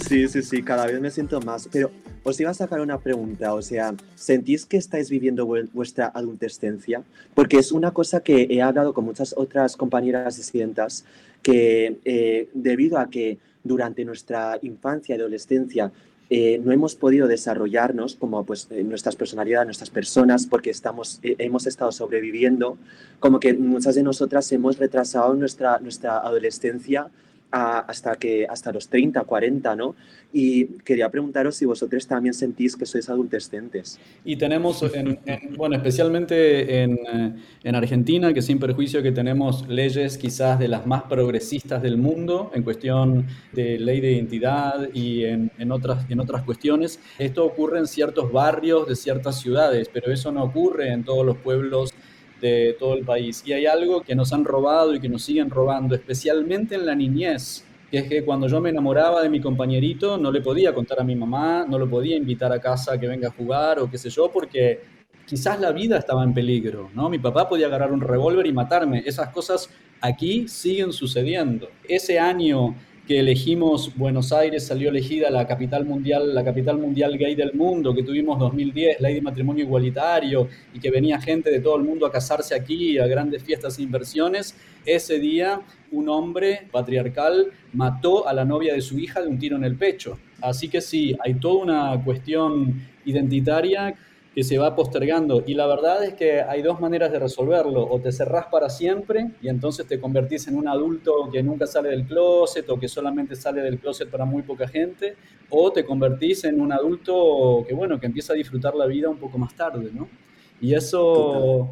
[0.08, 1.68] Sí, sí, sí, cada vez me siento más.
[1.72, 1.90] Pero
[2.24, 7.02] os iba a sacar una pregunta, o sea, ¿sentís que estáis viviendo vuestra adultescencia?
[7.34, 11.04] Porque es una cosa que he hablado con muchas otras compañeras disidentas
[11.42, 15.92] que eh, debido a que durante nuestra infancia y adolescencia
[16.34, 21.68] eh, no hemos podido desarrollarnos como pues nuestras personalidades, nuestras personas, porque estamos, eh, hemos
[21.68, 22.78] estado sobreviviendo,
[23.20, 27.08] como que muchas de nosotras hemos retrasado nuestra, nuestra adolescencia
[27.52, 29.96] hasta, que, hasta los 30, 40, ¿no?
[30.34, 34.00] Y quería preguntaros si vosotros también sentís que sois adolescentes.
[34.24, 34.84] Y tenemos,
[35.58, 40.88] bueno, especialmente en, eh, en, Argentina, que sin perjuicio que tenemos leyes quizás de las
[40.88, 46.22] más progresistas del mundo en cuestión de ley de identidad y en, en, otras, en
[46.22, 51.04] otras cuestiones, esto ocurre en ciertos barrios de ciertas ciudades, pero eso no ocurre en
[51.04, 51.91] todos los pueblos
[52.42, 53.44] de todo el país.
[53.46, 56.96] Y hay algo que nos han robado y que nos siguen robando, especialmente en la
[56.96, 61.00] niñez, que es que cuando yo me enamoraba de mi compañerito no le podía contar
[61.00, 63.98] a mi mamá, no lo podía invitar a casa que venga a jugar o qué
[63.98, 64.82] sé yo, porque
[65.26, 67.10] quizás la vida estaba en peligro, ¿no?
[67.10, 69.04] Mi papá podía agarrar un revólver y matarme.
[69.06, 69.70] Esas cosas
[70.02, 71.70] aquí siguen sucediendo.
[71.88, 72.76] Ese año
[73.08, 77.94] que elegimos Buenos Aires, salió elegida la capital mundial, la capital mundial gay del mundo,
[77.94, 82.06] que tuvimos 2010, ley de matrimonio igualitario, y que venía gente de todo el mundo
[82.06, 88.34] a casarse aquí, a grandes fiestas e inversiones, ese día un hombre patriarcal mató a
[88.34, 90.18] la novia de su hija de un tiro en el pecho.
[90.40, 93.96] Así que sí, hay toda una cuestión identitaria
[94.34, 95.44] que se va postergando.
[95.46, 97.86] Y la verdad es que hay dos maneras de resolverlo.
[97.86, 101.90] O te cerrás para siempre y entonces te convertís en un adulto que nunca sale
[101.90, 105.16] del closet o que solamente sale del closet para muy poca gente.
[105.50, 109.18] O te convertís en un adulto que, bueno, que empieza a disfrutar la vida un
[109.18, 110.08] poco más tarde, ¿no?
[110.62, 111.72] Y eso,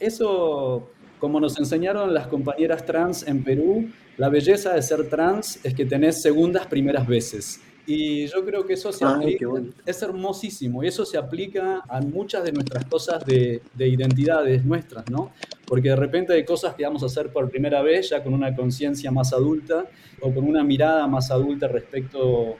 [0.00, 5.74] eso, como nos enseñaron las compañeras trans en Perú, la belleza de ser trans es
[5.74, 7.60] que tenés segundas primeras veces.
[7.90, 8.90] Y yo creo que eso
[9.86, 15.10] es hermosísimo y eso se aplica a muchas de nuestras cosas de, de, identidades nuestras,
[15.10, 15.32] ¿no?
[15.66, 18.54] Porque de repente hay cosas que vamos a hacer por primera vez ya con una
[18.54, 19.86] conciencia más adulta
[20.20, 22.56] o con una mirada más adulta respecto,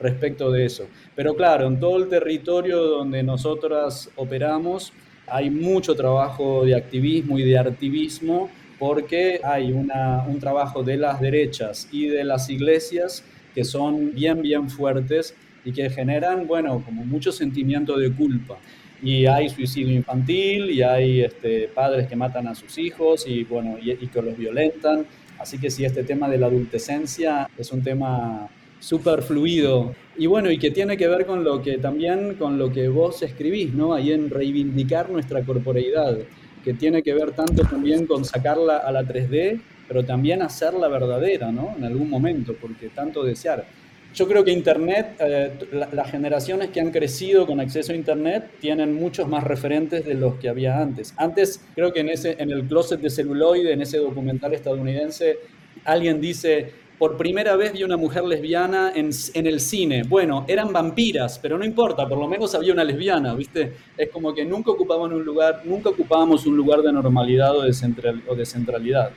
[0.00, 0.88] respecto de eso.
[1.14, 4.92] Pero claro, en todo el territorio donde nosotras operamos
[5.28, 11.20] hay mucho trabajo de activismo y de activismo porque hay una, un trabajo de las
[11.20, 13.22] derechas y de las iglesias
[13.54, 15.34] que son bien, bien fuertes
[15.64, 18.58] y que generan, bueno, como mucho sentimiento de culpa.
[19.02, 23.76] Y hay suicidio infantil y hay este, padres que matan a sus hijos y, bueno,
[23.80, 25.06] y, que los violentan.
[25.38, 28.48] Así que sí, este tema de la adultecencia es un tema
[28.78, 32.72] súper fluido y bueno, y que tiene que ver con lo que también, con lo
[32.72, 33.94] que vos escribís, ¿no?
[33.94, 36.18] Ahí en reivindicar nuestra corporeidad,
[36.64, 39.60] que tiene que ver tanto también con sacarla a la 3D
[39.92, 41.74] pero también hacerla verdadera, ¿no?
[41.76, 43.66] En algún momento, porque tanto desear.
[44.14, 45.52] Yo creo que Internet, eh,
[45.92, 50.36] las generaciones que han crecido con acceso a Internet tienen muchos más referentes de los
[50.36, 51.12] que había antes.
[51.18, 55.36] Antes, creo que en, ese, en el closet de celuloide, en ese documental estadounidense,
[55.84, 60.04] alguien dice, por primera vez vi una mujer lesbiana en, en, el cine.
[60.04, 63.74] Bueno, eran vampiras, pero no importa, por lo menos había una lesbiana, ¿viste?
[63.98, 67.74] Es como que nunca ocupaban un lugar, nunca ocupábamos un lugar de normalidad o de,
[67.74, 69.10] central, o de centralidad.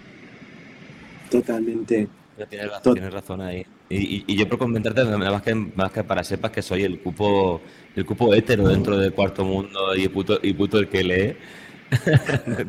[1.29, 2.07] Totalmente.
[2.49, 3.65] Tienes razón, tienes razón ahí.
[3.89, 7.61] Y, y, yo por comentarte, más que, más que para sepas que soy el cupo,
[7.95, 11.37] el cupo hétero dentro del cuarto mundo y puto, y puto el que lee.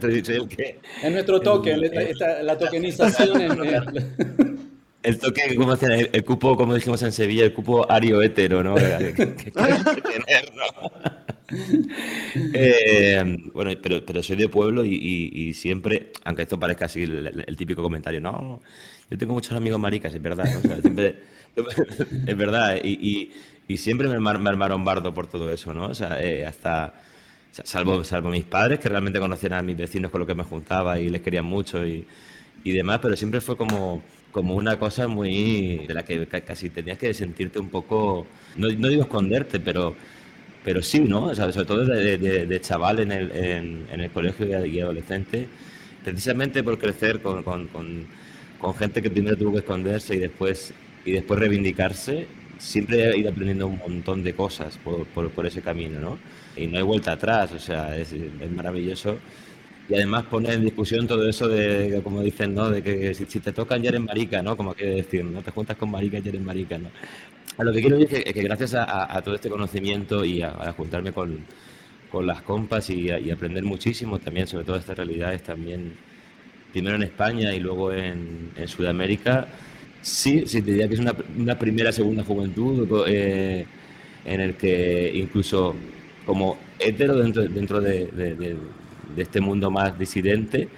[0.00, 1.76] soy el que, es nuestro toque,
[2.42, 3.40] la tokenización.
[5.02, 6.08] el toque, ¿cómo hacen?
[6.12, 8.76] El, cupo, como dijimos en Sevilla, el cupo ario hétero, ¿no?
[12.52, 17.82] Eh, bueno, pero, pero soy de pueblo y, siempre, aunque esto parezca así el, típico
[17.82, 18.60] comentario, no,
[19.10, 20.46] yo tengo muchos amigos maricas, es verdad,
[22.26, 23.32] es verdad, y,
[23.76, 25.86] siempre me, me, armaron bardo por todo eso, ¿no?
[25.86, 26.94] O sea, eh, hasta,
[27.50, 31.00] salvo, salvo mis padres, que realmente conocían a mis vecinos con los que me juntaba
[31.00, 32.06] y les querían mucho y,
[32.64, 37.14] demás, pero siempre fue como como una cosa muy de la que casi tenías que
[37.14, 38.26] sentirte un poco,
[38.56, 39.96] no, no digo esconderte, pero
[40.66, 41.32] pero sí, ¿no?
[41.32, 45.46] sobre todo de, chaval en el, en, el colegio y adolescente,
[46.02, 51.12] precisamente por crecer con, con, con, gente que primero tuvo que esconderse y después, y
[51.12, 52.26] después reivindicarse,
[52.58, 56.18] siempre he ido aprendiendo un montón de cosas por, por, por ese camino, ¿no?
[56.56, 59.20] Y no hay vuelta atrás, o sea, es, es maravilloso
[59.88, 62.70] y además pone en discusión todo eso de, como dicen, ¿no?
[62.70, 64.56] De que si, te tocan ya eres marica, ¿no?
[64.56, 65.42] Como quiere decir, ¿no?
[65.42, 66.90] Te juntas con marica ya eres marica, ¿no?
[67.58, 71.12] A lo que quiero decir es que, gracias a, todo este conocimiento y a, juntarme
[71.12, 71.38] con,
[72.10, 75.94] con, las compas y, aprender muchísimo también sobre todas estas realidades también,
[76.72, 79.48] primero en España y luego en, Sudamérica,
[80.02, 83.66] sí, sí, te diría que es una, una primera, segunda juventud eh,
[84.24, 85.74] en el que incluso
[86.26, 88.56] como hetero dentro, dentro de, de
[89.14, 90.68] de este mundo más disidente,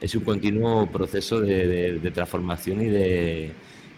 [0.00, 3.52] es un continuo proceso de, transformación y de,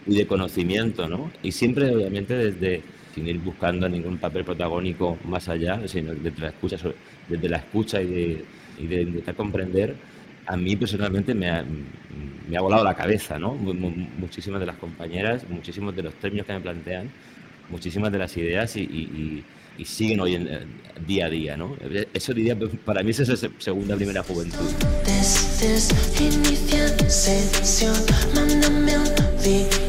[0.05, 1.31] y de conocimiento, ¿no?
[1.41, 2.81] Y siempre, obviamente, desde,
[3.13, 6.77] sin ir buscando ningún papel protagónico más allá, sino desde la escucha,
[7.27, 8.45] desde la escucha y de,
[8.79, 9.95] y de intentar comprender,
[10.45, 11.65] a mí personalmente me ha,
[12.47, 13.53] me ha volado la cabeza, ¿no?
[13.53, 17.09] Muchísimas de las compañeras, muchísimos de los términos que me plantean,
[17.69, 19.43] muchísimas de las ideas y, y,
[19.77, 20.59] y siguen hoy en, eh,
[21.05, 21.75] día a día, ¿no?
[22.13, 24.71] Eso diría, para mí es esa segunda, primera juventud.
[28.33, 29.84] Bueno,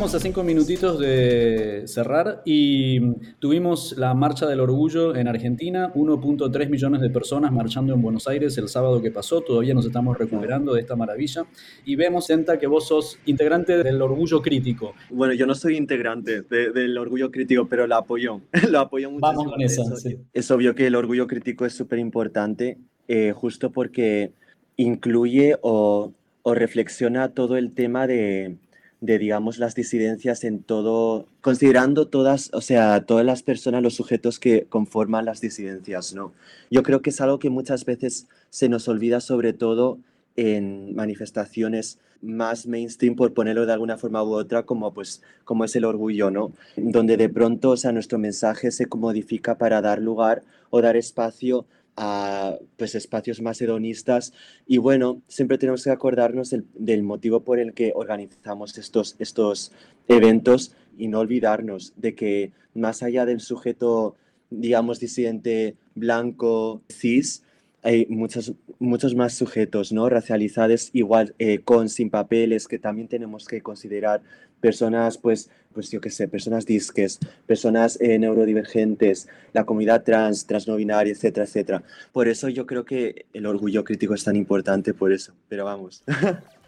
[0.00, 6.70] estamos a cinco minutitos de cerrar y tuvimos la Marcha del Orgullo en Argentina, 1.3
[6.70, 10.72] millones de personas marchando en Buenos Aires el sábado que pasó, todavía nos estamos recuperando
[10.72, 11.44] de esta maravilla
[11.84, 14.94] y vemos, Senta, que vos sos integrante del Orgullo Crítico.
[15.10, 18.40] Bueno, yo no soy integrante del Orgullo Crítico, pero la apoyo,
[18.70, 19.20] lo apoyo mucho.
[19.20, 19.84] Vamos con eso,
[20.32, 24.32] Es obvio que el Orgullo Crítico es súper importante, eh, justo porque
[24.78, 28.56] incluye o, o reflexiona todo el tema de
[29.00, 34.38] de, digamos, las disidencias en todo, considerando todas, o sea, todas las personas, los sujetos
[34.38, 36.32] que conforman las disidencias, ¿no?
[36.70, 39.98] Yo creo que es algo que muchas veces se nos olvida, sobre todo
[40.36, 45.74] en manifestaciones más mainstream, por ponerlo de alguna forma u otra, como, pues, como es
[45.76, 46.52] el orgullo, ¿no?
[46.76, 51.64] Donde de pronto, o sea, nuestro mensaje se modifica para dar lugar o dar espacio
[52.02, 54.32] a pues, espacios más hedonistas.
[54.66, 59.70] Y bueno, siempre tenemos que acordarnos del, motivo por el que organizamos estos, estos
[60.08, 64.16] eventos y no olvidarnos de que más allá del sujeto,
[64.48, 67.42] digamos, disidente blanco, cis,
[67.82, 70.08] hay muchos, muchos más sujetos ¿no?
[70.08, 74.22] racializados, igual eh, con, sin papeles, que también tenemos que considerar
[74.60, 80.68] personas, pues, pues yo qué sé, personas disques, personas eh, neurodivergentes, la comunidad trans, trans
[80.68, 81.82] no binaria, etcétera, etcétera.
[82.12, 86.04] Por eso yo creo que el orgullo crítico es tan importante, por eso, pero vamos.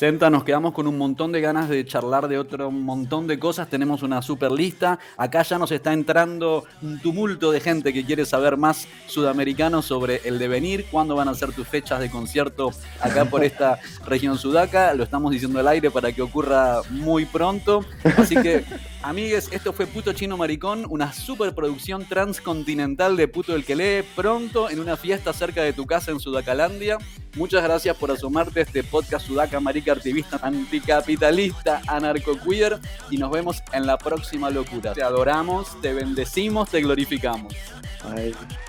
[0.00, 3.68] Tenta, nos quedamos con un montón de ganas de charlar de otro montón de cosas.
[3.68, 4.98] Tenemos una super lista.
[5.18, 10.22] Acá ya nos está entrando un tumulto de gente que quiere saber más sudamericano sobre
[10.24, 14.94] el devenir, cuándo van a ser tus fechas de concierto acá por esta región sudaca.
[14.94, 17.84] Lo estamos diciendo al aire para que ocurra muy pronto.
[18.16, 18.64] Así que,
[19.02, 24.70] amigues, esto fue Puto Chino Maricón, una superproducción transcontinental de Puto el que lee pronto
[24.70, 26.98] en una fiesta cerca de tu casa en Sudacalandia.
[27.36, 32.78] Muchas gracias por asomarte a este podcast Sudaca Marica Activista Anticapitalista Anarcoqueer
[33.10, 34.92] y nos vemos en la próxima locura.
[34.92, 37.54] Te adoramos, te bendecimos, te glorificamos.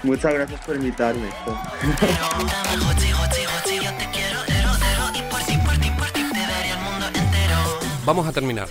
[0.04, 1.30] muchas gracias por invitarme.
[8.06, 8.68] Vamos a terminar.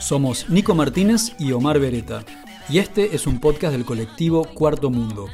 [0.00, 2.24] Somos Nico Martínez y Omar Beretta.
[2.70, 5.28] Y este es un podcast del colectivo Cuarto Mundo.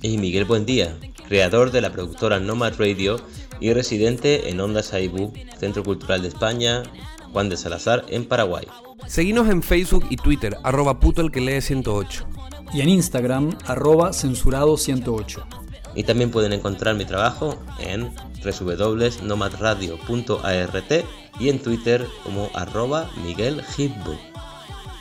[0.00, 0.96] Y Miguel Buendía,
[1.28, 3.20] creador de la productora Nomad Radio
[3.60, 6.84] y residente en Onda Saibú, Centro Cultural de España,
[7.32, 8.66] Juan de Salazar, en Paraguay.
[9.06, 12.26] Seguinos en Facebook y Twitter, arroba puto el que lee 108.
[12.72, 15.46] Y en Instagram, arroba censurado 108.
[15.94, 18.10] Y también pueden encontrar mi trabajo en
[18.42, 20.92] www.nomadradio.art
[21.38, 23.62] y en Twitter como arroba Miguel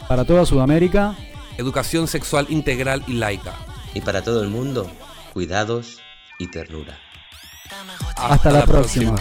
[0.08, 1.16] Para toda Sudamérica,
[1.58, 3.56] educación sexual integral y laica.
[3.94, 4.90] Y para todo el mundo,
[5.34, 5.98] cuidados
[6.40, 7.00] y ternura.
[8.16, 9.16] Hasta, la, próxima.